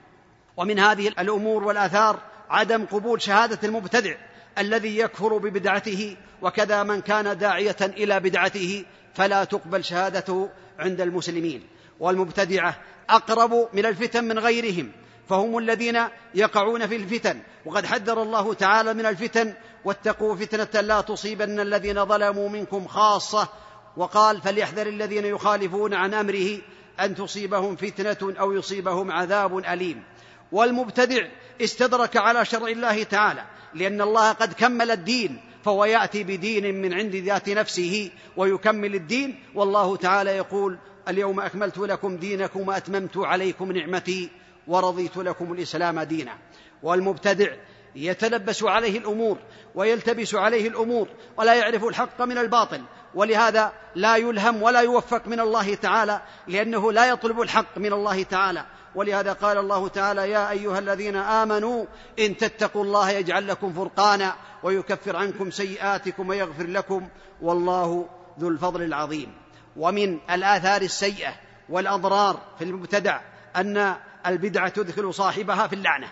ومن 0.58 0.80
هذه 0.80 1.08
الأمور 1.08 1.64
والآثار 1.64 2.20
عدم 2.50 2.86
قبول 2.86 3.22
شهادة 3.22 3.60
المبتدع 3.64 4.16
الذي 4.58 4.98
يكفر 4.98 5.38
ببدعته 5.38 6.18
وكذا 6.42 6.84
من 6.84 7.02
كان 7.02 7.38
داعية 7.38 7.78
إلى 7.82 8.20
بدعته 8.20 8.86
فلا 9.14 9.44
تقبل 9.44 9.84
شهادته 9.84 10.50
عند 10.80 11.02
المسلمين. 11.02 11.68
والمبتدعة 12.00 12.76
أقرب 13.10 13.70
من 13.74 13.86
الفتن 13.86 14.24
من 14.24 14.40
غيرهم. 14.40 14.92
فهم 15.30 15.58
الذين 15.58 16.00
يقعون 16.36 16.88
في 16.88 16.96
الفتن. 16.96 17.42
وقد 17.66 17.86
حذر 17.86 18.24
الله 18.24 18.54
تعالى 18.54 18.94
من 18.94 19.06
الفتن. 19.06 19.54
واتقوا 19.86 20.36
فتنة 20.36 20.82
لا 20.82 21.02
تصيبن 21.02 21.60
الذين 21.60 22.06
ظلموا 22.06 22.50
منكم 22.50 22.88
خاصة. 22.88 23.50
وقال 23.98 24.42
فليحذر 24.42 24.88
الذين 24.88 25.26
يخالفون 25.26 25.94
عن 25.94 26.14
أمره 26.14 26.58
أن 27.00 27.16
تصيبهم 27.16 27.76
فتنة 27.76 28.34
أو 28.40 28.52
يصيبهم 28.52 29.12
عذاب 29.12 29.58
أليم. 29.58 30.04
والمبتدع 30.52 31.28
استدرك 31.62 32.18
على 32.18 32.46
شرع 32.46 32.68
الله 32.68 33.04
تعالى 33.04 33.44
لأن 33.74 34.02
الله 34.02 34.32
قد 34.32 34.54
كمل 34.54 34.92
الدين 34.92 35.42
فهو 35.66 35.86
يأتي 35.86 36.24
بدين 36.24 36.82
من 36.82 36.94
عند 36.94 37.16
ذات 37.16 37.50
نفسه 37.50 38.12
ويكمل 38.38 38.96
الدين. 38.96 39.40
والله 39.56 39.96
تعالى 39.96 40.30
يقول 40.30 40.78
اليوم 41.08 41.40
أكملت 41.40 41.78
لكم 41.78 42.18
دينكم 42.18 42.68
وأتممت 42.68 43.18
عليكم 43.18 43.72
نعمتي. 43.72 44.30
ورضيت 44.68 45.18
لكم 45.18 45.54
الإسلام 45.54 46.00
دينا. 46.00 46.38
والمبتدع 46.84 47.48
يتلبس 47.96 48.64
عليه 48.64 48.98
الأمور 48.98 49.38
ويلتبس 49.76 50.36
عليه 50.36 50.68
الأمور 50.68 51.08
ولا 51.38 51.54
يعرف 51.54 51.84
الحق 51.84 52.22
من 52.22 52.38
الباطل. 52.38 52.82
ولهذا 53.16 53.72
لا 53.96 54.16
يلهم 54.16 54.62
ولا 54.64 54.80
يوفق 54.82 55.28
من 55.28 55.40
الله 55.40 55.76
تعالى 55.76 56.22
لأنه 56.48 56.92
لا 56.92 57.06
يطلب 57.06 57.42
الحق 57.42 57.78
من 57.78 57.94
الله 57.94 58.24
تعالى. 58.24 58.66
ولهذا 58.96 59.34
قال 59.34 59.58
الله 59.58 59.88
تعالى 59.88 60.30
يا 60.30 60.52
أيها 60.52 60.80
الذين 60.80 61.16
آمنوا 61.16 61.86
إن 62.20 62.38
تتقوا 62.38 62.84
الله 62.84 63.10
يجعل 63.10 63.48
لكم 63.48 63.74
فرقانا 63.74 64.36
ويكفر 64.64 65.16
عنكم 65.16 65.52
سيئاتكم 65.52 66.30
ويغفر 66.30 66.68
لكم 66.68 67.08
والله 67.42 68.10
ذو 68.40 68.48
الفضل 68.48 68.82
العظيم. 68.84 69.34
ومن 69.78 70.20
الآثار 70.32 70.82
السيئة 70.82 71.34
والأضرار 71.70 72.42
في 72.58 72.64
المبتدع 72.64 73.22
أن 73.56 73.96
البدعه 74.26 74.70
تدخل 74.70 75.14
صاحبها 75.14 75.68
في 75.68 75.76
اللعنة. 75.76 76.08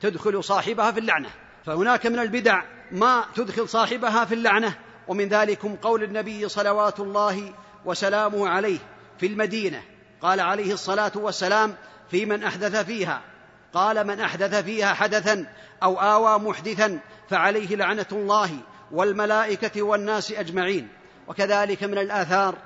تدخل 0.00 0.44
صاحبها 0.44 0.92
في 0.92 1.00
اللعنة. 1.00 1.30
فهناك 1.66 2.06
من 2.06 2.18
البدع 2.18 2.62
ما 2.90 3.24
تدخل 3.34 3.68
صاحبها 3.68 4.24
في 4.24 4.34
اللعنة 4.34 4.74
ومن 5.08 5.28
ذلكم 5.28 5.76
قول 5.76 6.02
النبي 6.02 6.48
صلوات 6.48 7.00
الله 7.00 7.54
وسلامه 7.84 8.48
عليه 8.48 8.78
في 9.18 9.26
المدينة. 9.26 9.82
قال 10.22 10.40
عليه 10.40 10.72
الصلاة 10.72 11.12
والسلام 11.14 11.74
في 12.10 12.26
من 12.26 12.44
أحدث 12.44 12.76
فيها. 12.76 13.22
قال 13.72 14.06
من 14.06 14.20
أحدث 14.20 14.54
فيها 14.54 14.94
حدثا 14.94 15.46
أو 15.82 16.00
آوى 16.00 16.38
محدثا 16.38 17.00
فعليه 17.30 17.76
لعنة 17.76 18.06
الله 18.12 18.50
والملائكة 18.90 19.82
والناس 19.82 20.32
أجمعين. 20.32 20.88
وكذلك 21.28 21.84
من 21.84 21.98
الآثار 21.98 22.58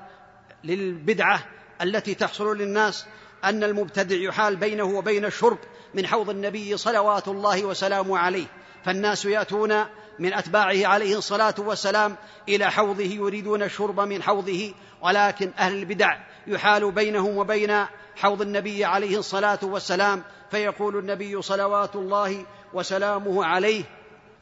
للبدعة 0.64 1.44
التي 1.82 2.14
تحصل 2.14 2.56
للناس 2.56 3.06
أن 3.44 3.64
المبتدع 3.64 4.16
يحال 4.16 4.56
بينه 4.56 4.84
وبين 4.84 5.24
الشرب 5.24 5.58
من 5.94 6.06
حوض 6.06 6.30
النبي 6.30 6.76
صلوات 6.76 7.28
الله 7.28 7.64
وسلامه 7.64 8.18
عليه 8.18 8.46
فالناس 8.84 9.24
يأتون 9.24 9.84
من 10.18 10.34
أتباعه 10.34 10.86
عليه 10.86 11.18
الصلاة 11.18 11.54
والسلام 11.58 12.16
إلى 12.48 12.70
حوضه 12.70 13.04
يريدون 13.04 13.62
الشرب 13.62 14.00
من 14.00 14.22
حوضه 14.22 14.74
ولكن 15.02 15.50
أهل 15.58 15.78
البدع 15.78 16.16
يحال 16.46 16.92
بينهم 16.92 17.36
وبين 17.36 17.84
حوض 18.16 18.42
النبي 18.42 18.84
عليه 18.84 19.18
الصلاة 19.18 19.58
والسلام 19.62 20.22
فيقول 20.50 20.98
النبي 20.98 21.42
صلوات 21.42 21.96
الله 21.96 22.46
وسلامه 22.74 23.44
عليه. 23.44 23.84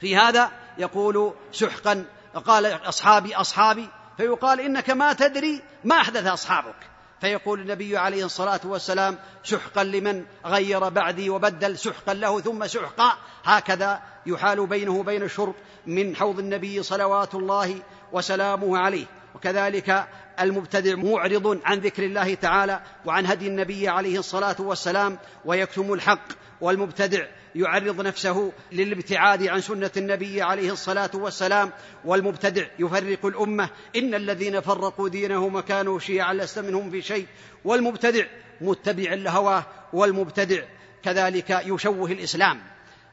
في 0.00 0.16
هذا 0.16 0.50
يقول 0.78 1.34
سحقا 1.52 2.04
قال 2.44 2.66
أصحابي 2.66 3.36
أصحابي 3.36 3.88
فيقال 4.16 4.60
إنك 4.60 4.90
ما 4.90 5.12
تدري 5.12 5.62
ما 5.84 6.00
أحدث 6.00 6.26
أصحابك. 6.26 6.95
فيقول 7.20 7.60
النبي 7.60 7.96
عليه 7.96 8.24
الصلاة 8.24 8.60
والسلام 8.64 9.18
سحقا 9.44 9.84
لمن 9.84 10.24
غير 10.46 10.88
بعدي 10.88 11.30
وبدل 11.30 11.78
سحقا 11.78 12.14
له 12.14 12.40
ثم 12.40 12.66
سحقا 12.66 13.18
هكذا 13.44 14.00
يحال 14.26 14.66
بينه 14.66 14.92
وبين 14.92 15.22
الشرب 15.22 15.54
من 15.86 16.16
حوض 16.16 16.38
النبي 16.38 16.82
صلوات 16.82 17.34
الله 17.34 17.82
وسلامه 18.12 18.78
عليه. 18.78 19.06
وكذلك 19.34 20.06
المبتدع 20.40 20.94
معرض 20.94 21.60
عن 21.64 21.78
ذكر 21.78 22.02
الله 22.04 22.34
تعالى 22.34 22.80
وعن 23.04 23.26
هدي 23.26 23.46
النبي 23.46 23.88
عليه 23.88 24.18
الصلاة 24.18 24.56
والسلام 24.58 25.18
ويكتم 25.44 25.92
الحق 25.92 26.28
والمبتدع 26.60 27.26
يعرض 27.56 28.00
نفسه 28.00 28.52
للابتعاد 28.72 29.46
عن 29.46 29.60
سنة 29.60 29.90
النبي 29.96 30.42
عليه 30.42 30.72
الصلاة 30.72 31.10
والسلام 31.14 31.72
والمبتدع 32.04 32.66
يفرق 32.78 33.26
الأمة. 33.26 33.70
إن 33.96 34.14
الذين 34.14 34.60
فرقوا 34.60 35.08
دينهم 35.08 35.54
وكانوا 35.54 35.98
شيعا 35.98 36.34
لست 36.34 36.58
منهم 36.58 36.90
في 36.90 37.02
شيء. 37.02 37.26
والمبتدع 37.64 38.24
متبع 38.60 39.14
لهواه 39.14 39.64
والمبتدع 39.92 40.62
كذلك 41.02 41.50
يشوه 41.66 42.10
الإسلام. 42.10 42.62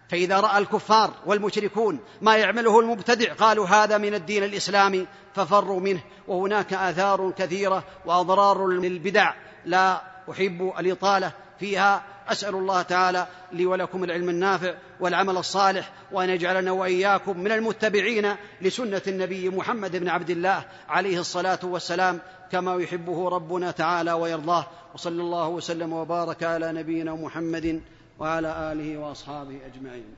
فإذا 0.10 0.40
رأى 0.40 0.58
الكفار 0.58 1.14
والمشركون 1.26 2.00
ما 2.22 2.38
يعمله 2.38 2.80
المبتدع 2.80 3.34
قالوا 3.34 3.68
هذا 3.68 3.98
من 3.98 4.14
الدين 4.14 4.44
الإسلامي 4.44 5.08
ففروا 5.36 5.80
منه. 5.80 6.02
وهناك 6.28 6.74
آثار 6.74 7.34
كثيرة 7.38 7.84
وأضرار 8.06 8.68
للبدع. 8.68 9.34
لا 9.66 10.02
أحب 10.32 10.74
الإطالة. 10.80 11.32
فيها 11.60 12.04
أسأل 12.28 12.56
الله 12.56 12.82
تعالى 12.82 13.28
لي 13.52 13.66
ولكم 13.66 14.04
العلم 14.04 14.30
النافع 14.30 14.74
والعمل 15.00 15.38
الصالح 15.38 15.92
وأن 16.12 16.30
يجعلنا 16.30 16.72
وإياكم 16.72 17.40
من 17.40 17.52
المتبعين 17.52 18.36
لسنة 18.62 19.02
النبي 19.08 19.50
محمد 19.50 19.96
بن 19.96 20.10
عبد 20.10 20.30
الله 20.30 20.66
عليه 20.90 21.20
الصلاة 21.20 21.60
والسلام 21.64 22.20
كما 22.52 22.76
يحبه 22.76 23.30
ربنا 23.30 23.72
تعالى 23.72 24.14
ويرضاه. 24.14 24.68
وصلى 24.94 25.22
الله 25.22 25.48
وسلم 25.48 25.94
وبارك 25.94 26.44
على 26.44 26.72
نبينا 26.72 27.14
محمد 27.16 27.82
وعلى 28.20 28.72
آله 28.72 28.98
وأصحابه 28.98 29.60
أجمعين. 29.66 30.16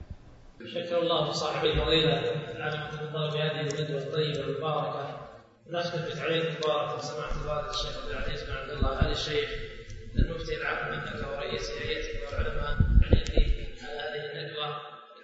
شكر 0.60 1.02
الله 1.02 1.32
صاحب 1.32 1.65
الفضيلة 1.65 2.21
ما 2.60 2.89
تفضل 2.91 3.32
بهذه 3.32 3.62
الندوة 3.62 3.98
الطيبة 3.98 4.39
المباركة 4.39 5.19
نختم 5.69 6.00
بتعليق 6.02 6.58
مبارك 6.58 7.02
سماحة 7.02 7.36
الوالد 7.41 7.69
الشيخ 7.69 7.98
عبد 8.04 8.12
العزيز 8.12 8.43
بن 8.43 8.56
عبد 8.56 8.69
الله 8.69 9.00
آل 9.02 9.12
الشيخ 9.12 9.50
المفتي 10.17 10.62
العام 10.62 10.91
منك 10.91 11.28
ورئيس 11.28 11.71
هيئتك 11.71 12.28
والعلماء 12.28 12.78
على 13.04 13.17
هذه 13.82 14.23
الندوة. 14.32 14.67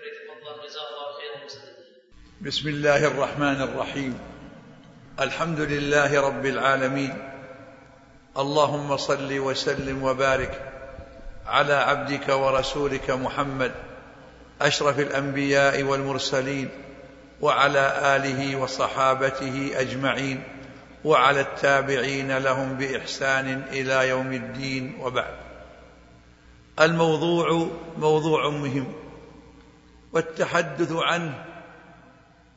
يتفضل 0.04 0.68
جزاه 0.68 0.88
الله 0.90 1.08
خيرا 1.18 1.46
وسلم. 1.46 1.74
بسم 2.42 2.70
الله 2.70 3.08
الرحمن 3.08 3.62
الرحيم. 3.62 4.20
الحمد 5.20 5.60
لله 5.60 6.22
رب 6.22 6.46
العالمين. 6.46 7.32
اللهم 8.38 8.98
صل 8.98 9.40
وسلم 9.40 10.04
وبارك 10.04 10.72
على 11.46 11.74
عبدك 11.74 12.30
ورسولك 12.30 13.12
محمد 13.12 13.72
أشرف 14.62 15.00
الأنبياء 15.00 15.84
والمرسلين 15.84 16.70
وعلى 17.42 18.16
آله 18.16 18.56
وصحابته 18.56 19.72
أجمعين. 19.76 20.44
وعلى 21.06 21.42
التابعين 21.42 22.38
لهم 22.38 22.74
بإحسان 22.74 23.64
إلى 23.72 24.10
يوم 24.10 24.34
الدين 24.34 24.98
وبعد. 25.00 25.36
الموضوع 26.80 27.70
موضوع 27.98 28.50
مهم 28.50 28.94
والتحدث 30.14 30.92
عنه 30.92 31.46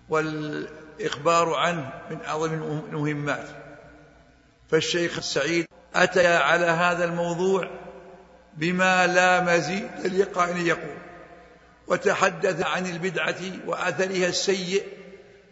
والإخبار 0.09 1.55
عنه 1.55 1.93
من 2.11 2.19
أعظم 2.27 2.53
المهمات. 2.93 3.49
فالشيخ 4.71 5.17
السعيد 5.17 5.67
أتى 5.95 6.37
على 6.37 6.67
هذا 6.67 7.05
الموضوع 7.05 7.71
بما 8.57 9.07
لا 9.07 9.41
مزيد 9.41 9.91
لقائل 10.07 10.67
يقول 10.67 10.99
وتحدث 11.87 12.67
عن 12.67 12.87
البدعة 12.87 13.41
وأثرها 13.67 14.29
السيء 14.29 14.83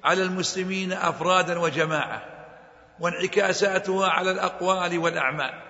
على 0.05 0.23
المسلمين 0.23 0.93
أفرادا 0.93 1.59
وجماعة. 1.59 2.32
وانعكاساتها 3.01 4.09
على 4.09 4.31
الأقوال 4.31 4.99
والأعمال. 4.99 5.63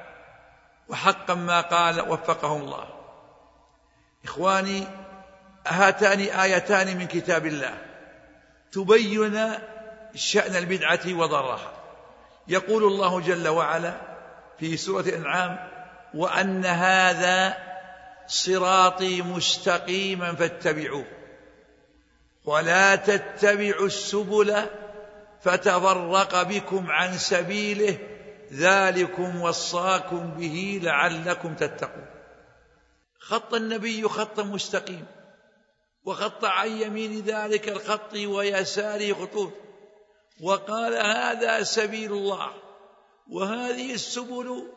وحقا 0.89 1.35
ما 1.35 1.61
قال 1.61 2.01
وفقه 2.01 2.57
الله. 2.57 2.87
إخواني 4.25 4.85
هاتان 5.67 6.21
آيتان 6.21 6.97
من 6.97 7.07
كتاب 7.07 7.47
الله. 7.47 7.75
تبين 8.73 9.53
شأن 10.15 10.57
البدعة 10.57 11.01
وضرها. 11.07 11.73
يقول 12.49 12.85
الله 12.85 13.21
جل 13.21 13.49
وعلا 13.49 13.95
في 14.59 14.77
سورة 14.77 15.01
الأنعام 15.01 15.69
وأن 16.15 16.65
هذا 16.65 17.57
صراطي 18.27 19.23
مستقيما 19.23 20.35
فاتبعوه. 20.35 21.05
ولا 22.45 22.97
تتبعوا 22.97 23.87
السبل 23.87 24.67
فتفرق 25.42 26.42
بكم 26.42 26.90
عن 26.90 27.18
سبيله 27.18 27.98
ذلكم 28.52 29.40
وصاكم 29.40 30.31
به 30.31 30.81
لعلكم 30.83 31.55
تتقون. 31.55 32.07
خط 33.18 33.55
النبي 33.55 34.09
خطا 34.09 34.42
مستقيم 34.42 35.07
وخط 36.05 36.44
عن 36.44 36.68
يمين 36.68 37.20
ذلك 37.20 37.68
الخط 37.68 38.14
ويساره 38.14 39.12
خطوط. 39.12 39.52
وقال 40.40 40.94
هذا 40.94 41.62
سبيل 41.62 42.12
الله 42.12 42.52
وهذه 43.31 43.94
السبل 43.94 44.72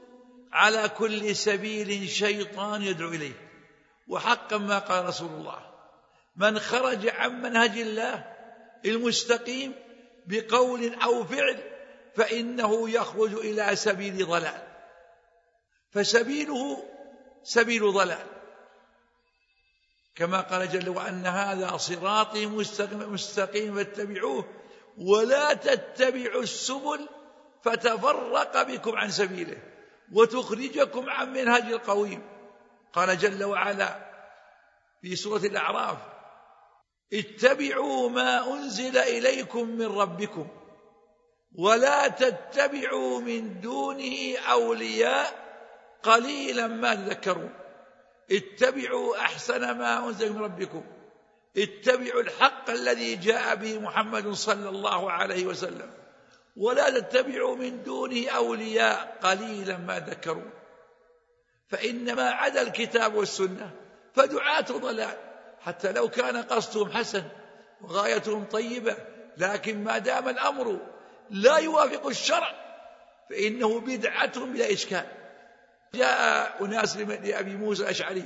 على 0.54 0.89
كل 0.89 1.36
سبيل 1.36 2.10
شيطان 2.10 2.82
يدعو 2.82 3.10
إليه. 3.10 3.45
وحقا 4.08 4.58
ما 4.58 4.80
قال 4.80 5.06
رسول 5.06 5.30
الله 5.30 5.60
من 6.36 6.60
خرج 6.60 7.08
عن 7.08 7.41
منهج 7.41 7.78
الله 7.78 8.25
المستقيم 8.86 9.73
بقول 10.28 10.94
أو 10.94 11.24
فعل 11.24 11.64
فإنه 12.16 12.90
يخرج 12.90 13.34
إلى 13.34 13.76
سبيل 13.76 14.26
ضلال. 14.26 14.62
فسبيله 15.92 16.84
سبيل 17.44 17.94
ضلال. 17.94 18.26
كما 20.16 20.42
قال 20.42 20.70
جل 20.70 20.90
وأن 20.90 21.26
هذا 21.26 21.78
صراطي 21.78 22.46
مستقيم 22.92 23.76
فاتبعوه 23.76 24.46
ولا 24.98 25.54
تتبعوا 25.54 26.44
السبل 26.44 27.10
فتفرق 27.64 28.62
بكم 28.64 28.96
عن 28.96 29.12
سبيله 29.12 29.58
وتخرجكم 30.12 31.10
عن 31.10 31.34
منهج 31.34 31.64
القويم. 31.64 32.22
قال 32.94 33.18
جل 33.18 33.44
وعلا 33.44 34.16
في 35.02 35.16
سورة 35.16 35.46
الأعراف 35.46 35.98
اتبعوا 37.13 38.10
ما 38.10 38.54
أنزل 38.54 38.98
إليكم 38.98 39.70
من 39.70 39.86
ربكم 39.86 40.48
ولا 41.56 42.08
تتبعوا 42.08 43.20
من 43.20 43.62
دونه 43.62 44.38
أولياء 44.38 45.46
قليلا 46.04 46.68
ما 46.68 46.96
تذكرون. 46.96 47.54
اتبعوا 48.32 49.18
أحسن 49.18 49.78
ما 49.78 50.08
أنزل 50.08 50.34
من 50.34 50.41
ربكم. 50.41 50.84
اتبعوا 51.58 52.22
الحق 52.22 52.70
الذي 52.70 53.15
جاء 53.15 53.56
به 53.56 53.80
محمد 53.80 54.32
صلى 54.32 54.70
الله 54.70 55.12
عليه 55.12 55.46
وسلم 55.46 55.94
ولا 56.58 57.00
تتبعوا 57.00 57.56
من 57.56 57.84
دونه 57.84 58.30
أولياء 58.30 59.18
قليلا 59.22 59.78
ما 59.78 60.00
ذكرون 60.00 60.52
فإنما 61.70 62.30
عدا 62.30 62.62
الكتاب 62.62 63.15
والسنة 63.15 63.72
فدعاة 64.13 64.62
ضلال. 64.72 65.25
حتى 65.65 65.91
لو 65.91 66.10
كان 66.10 66.38
قصدهم 66.38 66.91
حسن 66.91 67.23
وغايتهم 67.82 68.45
طيبة 68.45 68.97
لكن 69.38 69.84
ما 69.84 69.97
دام 69.97 70.30
الأمر 70.30 70.80
لا 71.30 71.58
يوافق 71.58 72.08
الشرع 72.08 72.54
فإنه 73.30 73.80
بدعة 73.80 74.45
بلا 74.45 74.73
إشكال. 74.73 75.06
جاء 75.93 76.65
أناس 76.65 76.97
لأبي 76.97 77.56
موسى 77.56 77.84
الأشعري 77.84 78.25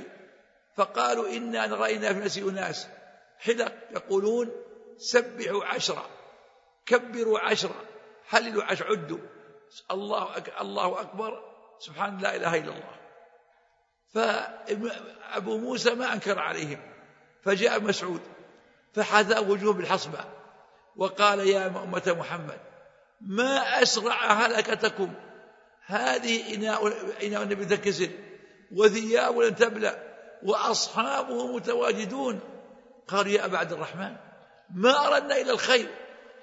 فقالوا 0.76 1.28
إنا 1.28 1.66
رأينا 1.66 2.12
في 2.12 2.20
نفس 2.20 2.38
أناس 2.38 2.88
حلق 3.38 3.72
يقولون 3.90 4.50
سبحوا 4.98 5.64
عشرة 5.64 6.06
كبروا 6.86 7.38
عشرة 7.38 7.84
حللوا 8.26 8.64
عشرة 8.64 8.86
عدوا. 8.86 9.18
الله 9.90 10.36
الله 10.60 11.00
أكبر. 11.00 11.44
سبحان 11.78 12.18
لا 12.18 12.36
إله 12.36 12.56
إلا 12.56 12.72
الله. 12.72 13.00
فأبو 14.14 15.58
موسى 15.58 15.94
ما 15.94 16.12
أنكر 16.12 16.38
عليهم. 16.38 16.80
فجاء 17.44 17.80
مسعود 17.80 18.20
فحذا 18.94 19.38
وجوه 19.38 19.72
بالحصبة 19.72 20.18
وقال 20.96 21.40
يا 21.40 21.66
أمة 21.66 22.16
محمد 22.18 22.58
ما 23.20 23.82
أسرع 23.82 24.32
هلكتكم؟ 24.32 25.14
هذه 25.86 26.54
إناء, 26.54 26.86
إناء 27.22 27.42
النبي 27.42 27.64
تنكسر 27.64 28.08
وثياب 28.72 29.38
لن 29.38 29.56
تبلى 29.56 30.02
وأصحابه 30.42 31.56
متواجدون. 31.56 32.40
قال 33.08 33.26
يا 33.26 33.44
أبا 33.44 33.58
عبد 33.58 33.72
الرحمن 33.72 34.16
ما 34.74 35.06
أردنا 35.06 35.36
إلى 35.36 35.50
الخير؟ 35.50 35.88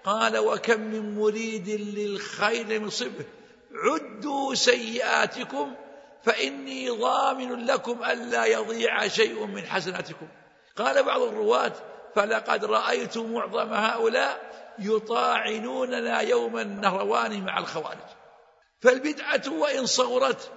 قال 0.03 0.37
وكم 0.37 0.81
من 0.81 1.15
مريد 1.15 1.69
للخير 1.69 2.79
مصبه 2.79 3.25
عدوا 3.73 4.53
سيئاتكم 4.53 5.75
فإني 6.23 6.89
ضامن 6.89 7.65
لكم 7.65 8.03
ألا 8.03 8.45
يضيع 8.45 9.07
شيء 9.07 9.45
من 9.45 9.65
حسناتكم. 9.65 10.27
قال 10.77 11.03
بعض 11.03 11.21
الرواة 11.21 11.73
فلقد 12.15 12.65
رأيت 12.65 13.17
معظم 13.17 13.73
هؤلاء 13.73 14.47
يطاعنوننا 14.79 16.19
يوم 16.19 16.57
النهروان 16.57 17.45
مع 17.45 17.57
الخوارج. 17.57 18.07
فالبدعة 18.81 19.41
وإن 19.47 19.85
صغرت 19.85 20.51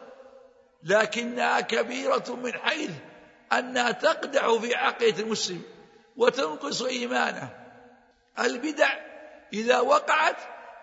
لكنها 0.83 1.61
كبيرة 1.61 2.25
من 2.43 2.53
حيث 2.53 2.91
أنها 3.53 3.91
تقدح 3.91 4.53
في 4.53 4.75
عقيدة 4.75 5.23
المسلم 5.23 5.63
وتنقص 6.17 6.83
إيمانه. 6.83 7.49
البدع 8.39 8.89
إذا 9.53 9.81
وقعت 9.81 10.37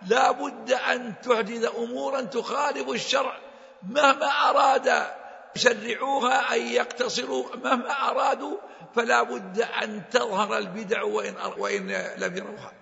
لا 0.08 0.32
بد 0.32 0.72
أن 0.72 1.14
تحدث 1.24 1.76
أمورا 1.76 2.22
تخالف 2.22 2.90
الشرع. 2.90 3.40
مهما 3.84 4.26
أراد 4.26 5.18
يشرعوها 5.56 6.56
أن 6.56 6.62
يقتصروا 6.62 7.56
مهما 7.56 8.10
أرادوا 8.10 8.58
فلا 8.98 9.24
بد 9.24 9.62
أن 9.62 10.04
تظهر 10.12 10.58
البدع 10.58 11.04
وإن, 11.04 11.36
وإن 11.58 11.88
لم 12.18 12.38
يروها 12.38 12.74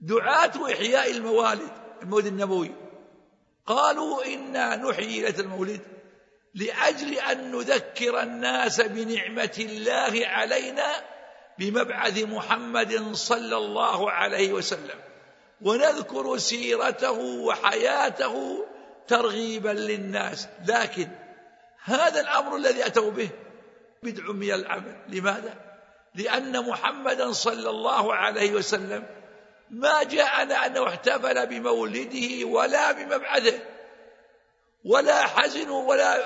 دعاة 0.00 0.72
إحياء 0.72 1.10
الموالد 1.10 1.72
المولد 2.02 2.26
النبوي. 2.26 2.70
قالوا 3.66 4.24
إنا 4.24 4.76
نحيي 4.76 5.20
ليلة 5.20 5.40
المولد 5.40 5.80
لأجل 6.54 7.14
أن 7.14 7.52
نذكر 7.52 8.22
الناس 8.22 8.80
بنعمة 8.80 9.54
الله 9.58 10.26
علينا 10.26 10.92
بمبعث 11.58 12.18
محمد 12.22 13.12
صلى 13.12 13.56
الله 13.56 14.10
عليه 14.10 14.52
وسلم. 14.52 15.00
ونذكر 15.60 16.38
سيرته 16.38 17.18
وحياته 17.20 18.66
ترغيبا 19.08 19.70
للناس. 19.70 20.48
لكن 20.66 21.08
هذا 21.84 22.20
الأمر 22.20 22.56
الذي 22.56 22.86
أتوا 22.86 23.10
به 23.10 23.30
بدع 24.02 24.32
من 24.32 24.52
العمل. 24.52 24.96
لماذا؟ 25.08 25.54
لأن 26.14 26.68
محمدا 26.68 27.32
صلى 27.32 27.70
الله 27.70 28.14
عليه 28.14 28.52
وسلم 28.52 29.06
ما 29.70 30.02
جاءنا 30.02 30.66
أنه 30.66 30.88
احتفل 30.88 31.46
بمولده 31.46 32.46
ولا 32.46 32.92
بمبعثه 32.92 33.58
ولا 34.84 35.26
حزنوا 35.26 35.88
ولا 35.88 36.18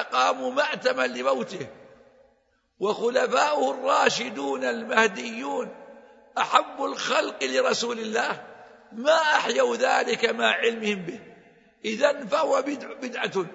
أقاموا 0.00 0.52
مأتما 0.52 1.06
لموته. 1.06 1.66
وخلفاؤه 2.78 3.70
الراشدون 3.70 4.64
المهديون 4.64 5.74
أحب 6.38 6.84
الخلق 6.84 7.44
لرسول 7.44 7.98
الله 7.98 8.46
ما 8.92 9.16
أحيوا 9.16 9.76
ذلك 9.76 10.24
مع 10.24 10.46
علمهم 10.46 11.02
به. 11.02 11.20
إذا 11.84 12.24
فهو 12.26 12.62
بدع 12.62 12.92
بدعة. 12.92 13.46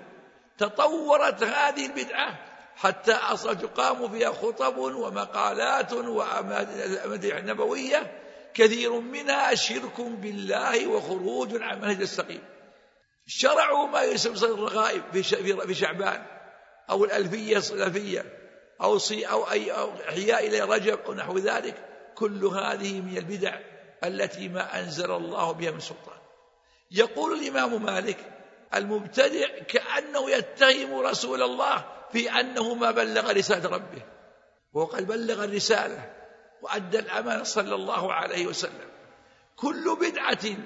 تطورت 0.58 1.44
هذه 1.44 1.86
البدعة 1.86 2.47
حتى 2.78 3.12
أصلا 3.12 3.54
تقام 3.54 4.12
فيها 4.12 4.32
خطب 4.32 4.78
ومقالات 4.78 5.94
وأماديح 5.94 7.44
نبوية 7.44 8.22
كثير 8.54 9.00
منها 9.00 9.56
شرك 9.56 10.02
بالله 10.02 10.88
وخروج 10.88 11.62
عن 11.62 11.82
منهج 11.82 12.02
السقيم. 12.02 12.44
شرعوا 13.28 13.88
ما 13.88 14.02
يسمى 14.02 14.36
الرغائب 14.36 15.04
في 15.66 15.74
شعبان 15.74 16.26
أو 16.90 17.06
الألفية 17.06 17.58
الصلافية 17.58 18.26
أو 18.82 18.98
صي 18.98 19.26
أو 19.26 19.52
أي 19.52 19.72
أو 19.72 19.92
إحياء 20.10 20.48
إلى 20.48 20.62
رجب 20.62 21.00
أو 21.06 21.14
نحو 21.14 21.38
ذلك. 21.38 21.76
كل 22.16 22.46
هذه 22.46 23.02
من 23.02 23.18
البدع 23.18 23.60
التي 24.04 24.48
ما 24.48 24.80
أنزل 24.80 25.12
الله 25.12 25.52
بها 25.52 25.72
من 25.72 25.80
سلطان. 25.80 26.18
يقول 26.92 27.40
الإمام 27.40 27.84
مالك 27.84 28.37
المبتدع 28.76 29.48
كأنه 29.60 30.32
يتهم 30.32 31.00
رسول 31.00 31.44
الله 31.44 31.86
في 32.12 32.32
أنه 32.32 32.74
ما 32.74 32.92
بلغ 32.92 33.32
رسالة 33.32 33.70
ربه. 33.70 34.02
وقد 34.74 35.08
بلغ 35.08 35.44
الرسالة 35.44 36.14
وأدى 36.62 37.00
الأمانة 37.00 37.44
صلى 37.44 37.76
الله 37.76 38.14
عليه 38.14 38.48
وسلم. 38.48 38.90
كل 39.56 39.98
بدعة 40.02 40.58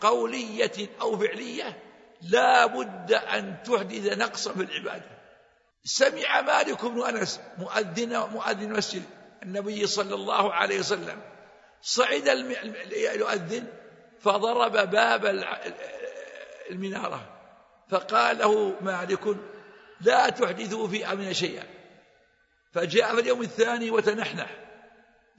قولية 0.00 0.88
أو 1.00 1.18
فعلية 1.18 1.82
لا 2.22 2.66
بد 2.66 3.12
أن 3.12 3.62
تحدث 3.62 4.18
نقصا 4.18 4.52
في 4.52 4.62
العبادة. 4.62 5.10
سمع 5.84 6.40
مالك 6.40 6.84
بن 6.84 7.02
أنس 7.02 7.40
مؤذن 7.58 8.18
مؤذن 8.18 8.62
المسجد 8.62 9.02
النبي 9.42 9.86
صلى 9.86 10.14
الله 10.14 10.52
عليه 10.52 10.78
وسلم. 10.78 11.20
صعد 11.82 12.28
يؤذن 12.92 13.66
فضرب 14.20 14.90
باب 14.90 15.44
المنارة. 16.70 17.31
فقال 17.92 18.38
له 18.38 18.74
مالك 18.80 19.36
لا 20.00 20.28
تحدثوا 20.28 20.88
في 20.88 21.12
أمرنا 21.12 21.32
شيئا. 21.32 21.64
فجاء 22.72 23.14
في 23.14 23.20
اليوم 23.20 23.42
الثاني 23.42 23.90
وتنحنح. 23.90 24.50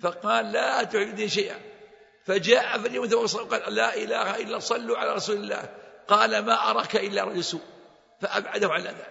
فقال 0.01 0.51
لا 0.51 0.83
تحدث 0.83 1.33
شيئا. 1.33 1.59
فجاء 2.25 2.79
في 2.79 2.87
اليوم 2.87 3.05
الثاني 3.05 3.43
قال 3.43 3.75
لا 3.75 3.95
إله 3.95 4.35
إلا 4.37 4.59
صلوا 4.59 4.97
على 4.97 5.13
رسول 5.13 5.35
الله. 5.35 5.69
قال 6.07 6.45
ما 6.45 6.69
أراك 6.69 6.95
إلا 6.95 7.23
رجل 7.23 7.43
سوء. 7.43 7.61
فأبعده 8.21 8.69
عن 8.73 8.81
الأذى. 8.81 9.07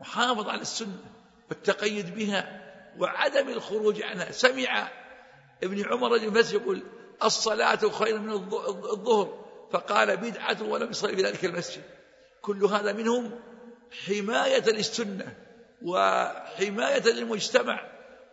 محافظ 0.00 0.48
على 0.48 0.60
السنة 0.60 1.04
والتقيد 1.48 2.14
بها 2.14 2.62
وعدم 2.98 3.48
الخروج 3.48 4.02
عنها. 4.02 4.32
سمع 4.32 4.88
ابن 5.62 5.92
عمر 5.92 6.12
رجل 6.12 6.28
المسجد 6.28 6.62
يقول 6.62 6.82
الصلاة 7.24 7.90
خير 7.90 8.18
من 8.18 8.32
الظهر. 8.32 9.44
فقال 9.72 10.16
بدعة 10.16 10.62
ولم 10.62 10.90
يصلي 10.90 11.16
في 11.16 11.22
ذلك 11.22 11.44
المسجد. 11.44 11.82
كل 12.42 12.64
هذا 12.64 12.92
منهم 12.92 13.40
حماية 14.06 14.64
للسنة 14.70 15.36
وحماية 15.82 17.02
للمجتمع 17.02 17.88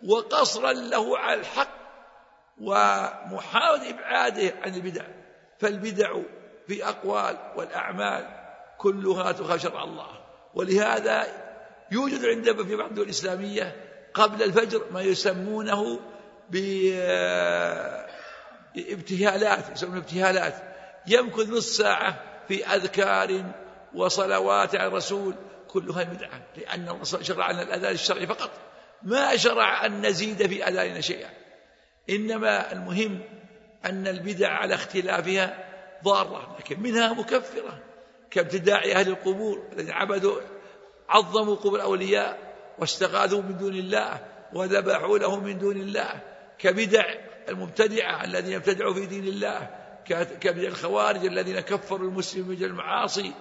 وقصرا 0.07 0.74
له 0.74 1.18
على 1.18 1.39
الحق 1.39 1.80
ومحاولة 2.62 3.89
إبعاده 3.89 4.53
عن 4.62 4.76
البدع. 4.76 5.05
فالبدع 5.60 6.14
في 6.68 6.86
أقوال 6.86 7.38
والأعمال 7.55 8.28
كلها 8.78 9.32
تخالف 9.32 9.64
شرع 9.64 9.84
الله. 9.84 10.07
ولهذا 10.53 11.28
يوجد 11.91 12.26
عندما 12.26 12.64
في 12.64 12.76
بعض 12.76 12.89
الدول 12.89 13.05
الإسلامية 13.05 13.76
قبل 14.14 14.43
الفجر 14.43 14.86
ما 14.91 15.01
يسمونه 15.01 15.99
بابتهالات 18.76 19.70
يسمونه 19.76 19.97
ابتهالات. 19.97 20.55
يمكث 21.07 21.49
نصف 21.49 21.76
ساعة 21.76 22.24
في 22.47 22.66
أذكار 22.66 23.43
وصلوات 23.96 24.76
على 24.76 24.88
الرسول 24.88 25.36
كلها 25.68 26.04
بدعة 26.04 26.42
لأن 26.58 26.90
الله 26.90 27.04
شرع 27.04 27.52
لنا 27.52 27.62
الأذان 27.62 27.94
الشرعي 27.94 28.28
فقط. 28.28 28.52
ما 29.04 29.36
شرع 29.36 29.86
أن 29.86 30.06
نزيد 30.06 30.48
في 30.48 30.68
أذاننا 30.68 31.02
شيئا. 31.02 31.30
إنما 32.10 32.72
المهم 32.72 33.22
أن 33.86 34.08
البدع 34.08 34.50
على 34.50 34.76
اختلافها 34.76 35.66
ضارة 36.04 36.56
لكن 36.60 36.80
منها 36.82 37.14
مكفرة. 37.14 37.80
كابتداع 38.32 38.84
أهل 38.84 39.08
القبور 39.08 39.70
الذين 39.74 39.92
عبدوا 39.92 40.42
عظموا 41.10 41.56
قبور 41.56 41.76
الأولياء 41.76 42.56
واستغاثوا 42.80 43.42
من 43.42 43.58
دون 43.58 43.74
الله 43.74 44.26
وذبحوا 44.54 45.18
له 45.18 45.40
من 45.40 45.58
دون 45.58 45.78
الله. 45.78 46.22
كبدع 46.60 47.06
المبتدعة 47.50 48.24
الذين 48.24 48.56
ابتدعوا 48.56 48.94
في 48.94 49.06
دين 49.06 49.28
الله 49.28 49.70
كبدع 50.42 50.68
الخوارج 50.68 51.26
الذين 51.26 51.60
كفروا 51.60 52.10
المسلمين 52.10 52.60
بالمعاصي 52.60 53.34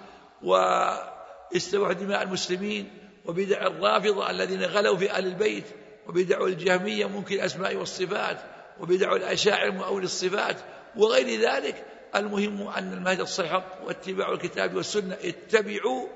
واستوحوا 0.43 1.93
دماء 1.93 2.23
المسلمين 2.23 2.91
وبدع 3.25 3.67
الرافضة 3.67 4.31
الذين 4.31 4.63
غلوا 4.63 4.97
في 4.97 5.19
آل 5.19 5.27
البيت 5.27 5.65
وبدع 6.07 6.45
الجهمية 6.45 7.07
ممكن 7.07 7.35
الأسماء 7.35 7.77
والصفات 7.77 8.39
وبدع 8.81 9.17
الأشاعر 9.17 9.71
مؤول 9.71 10.03
الصفات 10.03 10.57
وغير 10.97 11.41
ذلك. 11.41 11.87
المهم 12.17 12.69
أن 12.69 12.93
المهد 12.93 13.21
الصحيح 13.21 13.65
واتباع 13.85 14.33
الكتاب 14.33 14.75
والسنة 14.75 15.17
اتبعوا 15.25 16.09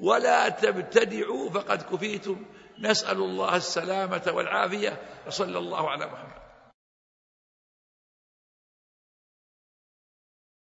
ولا 0.00 0.48
تبتدعوا 0.48 1.50
فقد 1.50 1.82
كفيتم. 1.82 2.46
نسأل 2.78 3.16
الله 3.16 3.56
السلامة 3.56 4.32
والعافية. 4.32 5.00
وصلى 5.26 5.58
الله 5.58 5.90
على 5.90 6.06
محمد. 6.06 6.39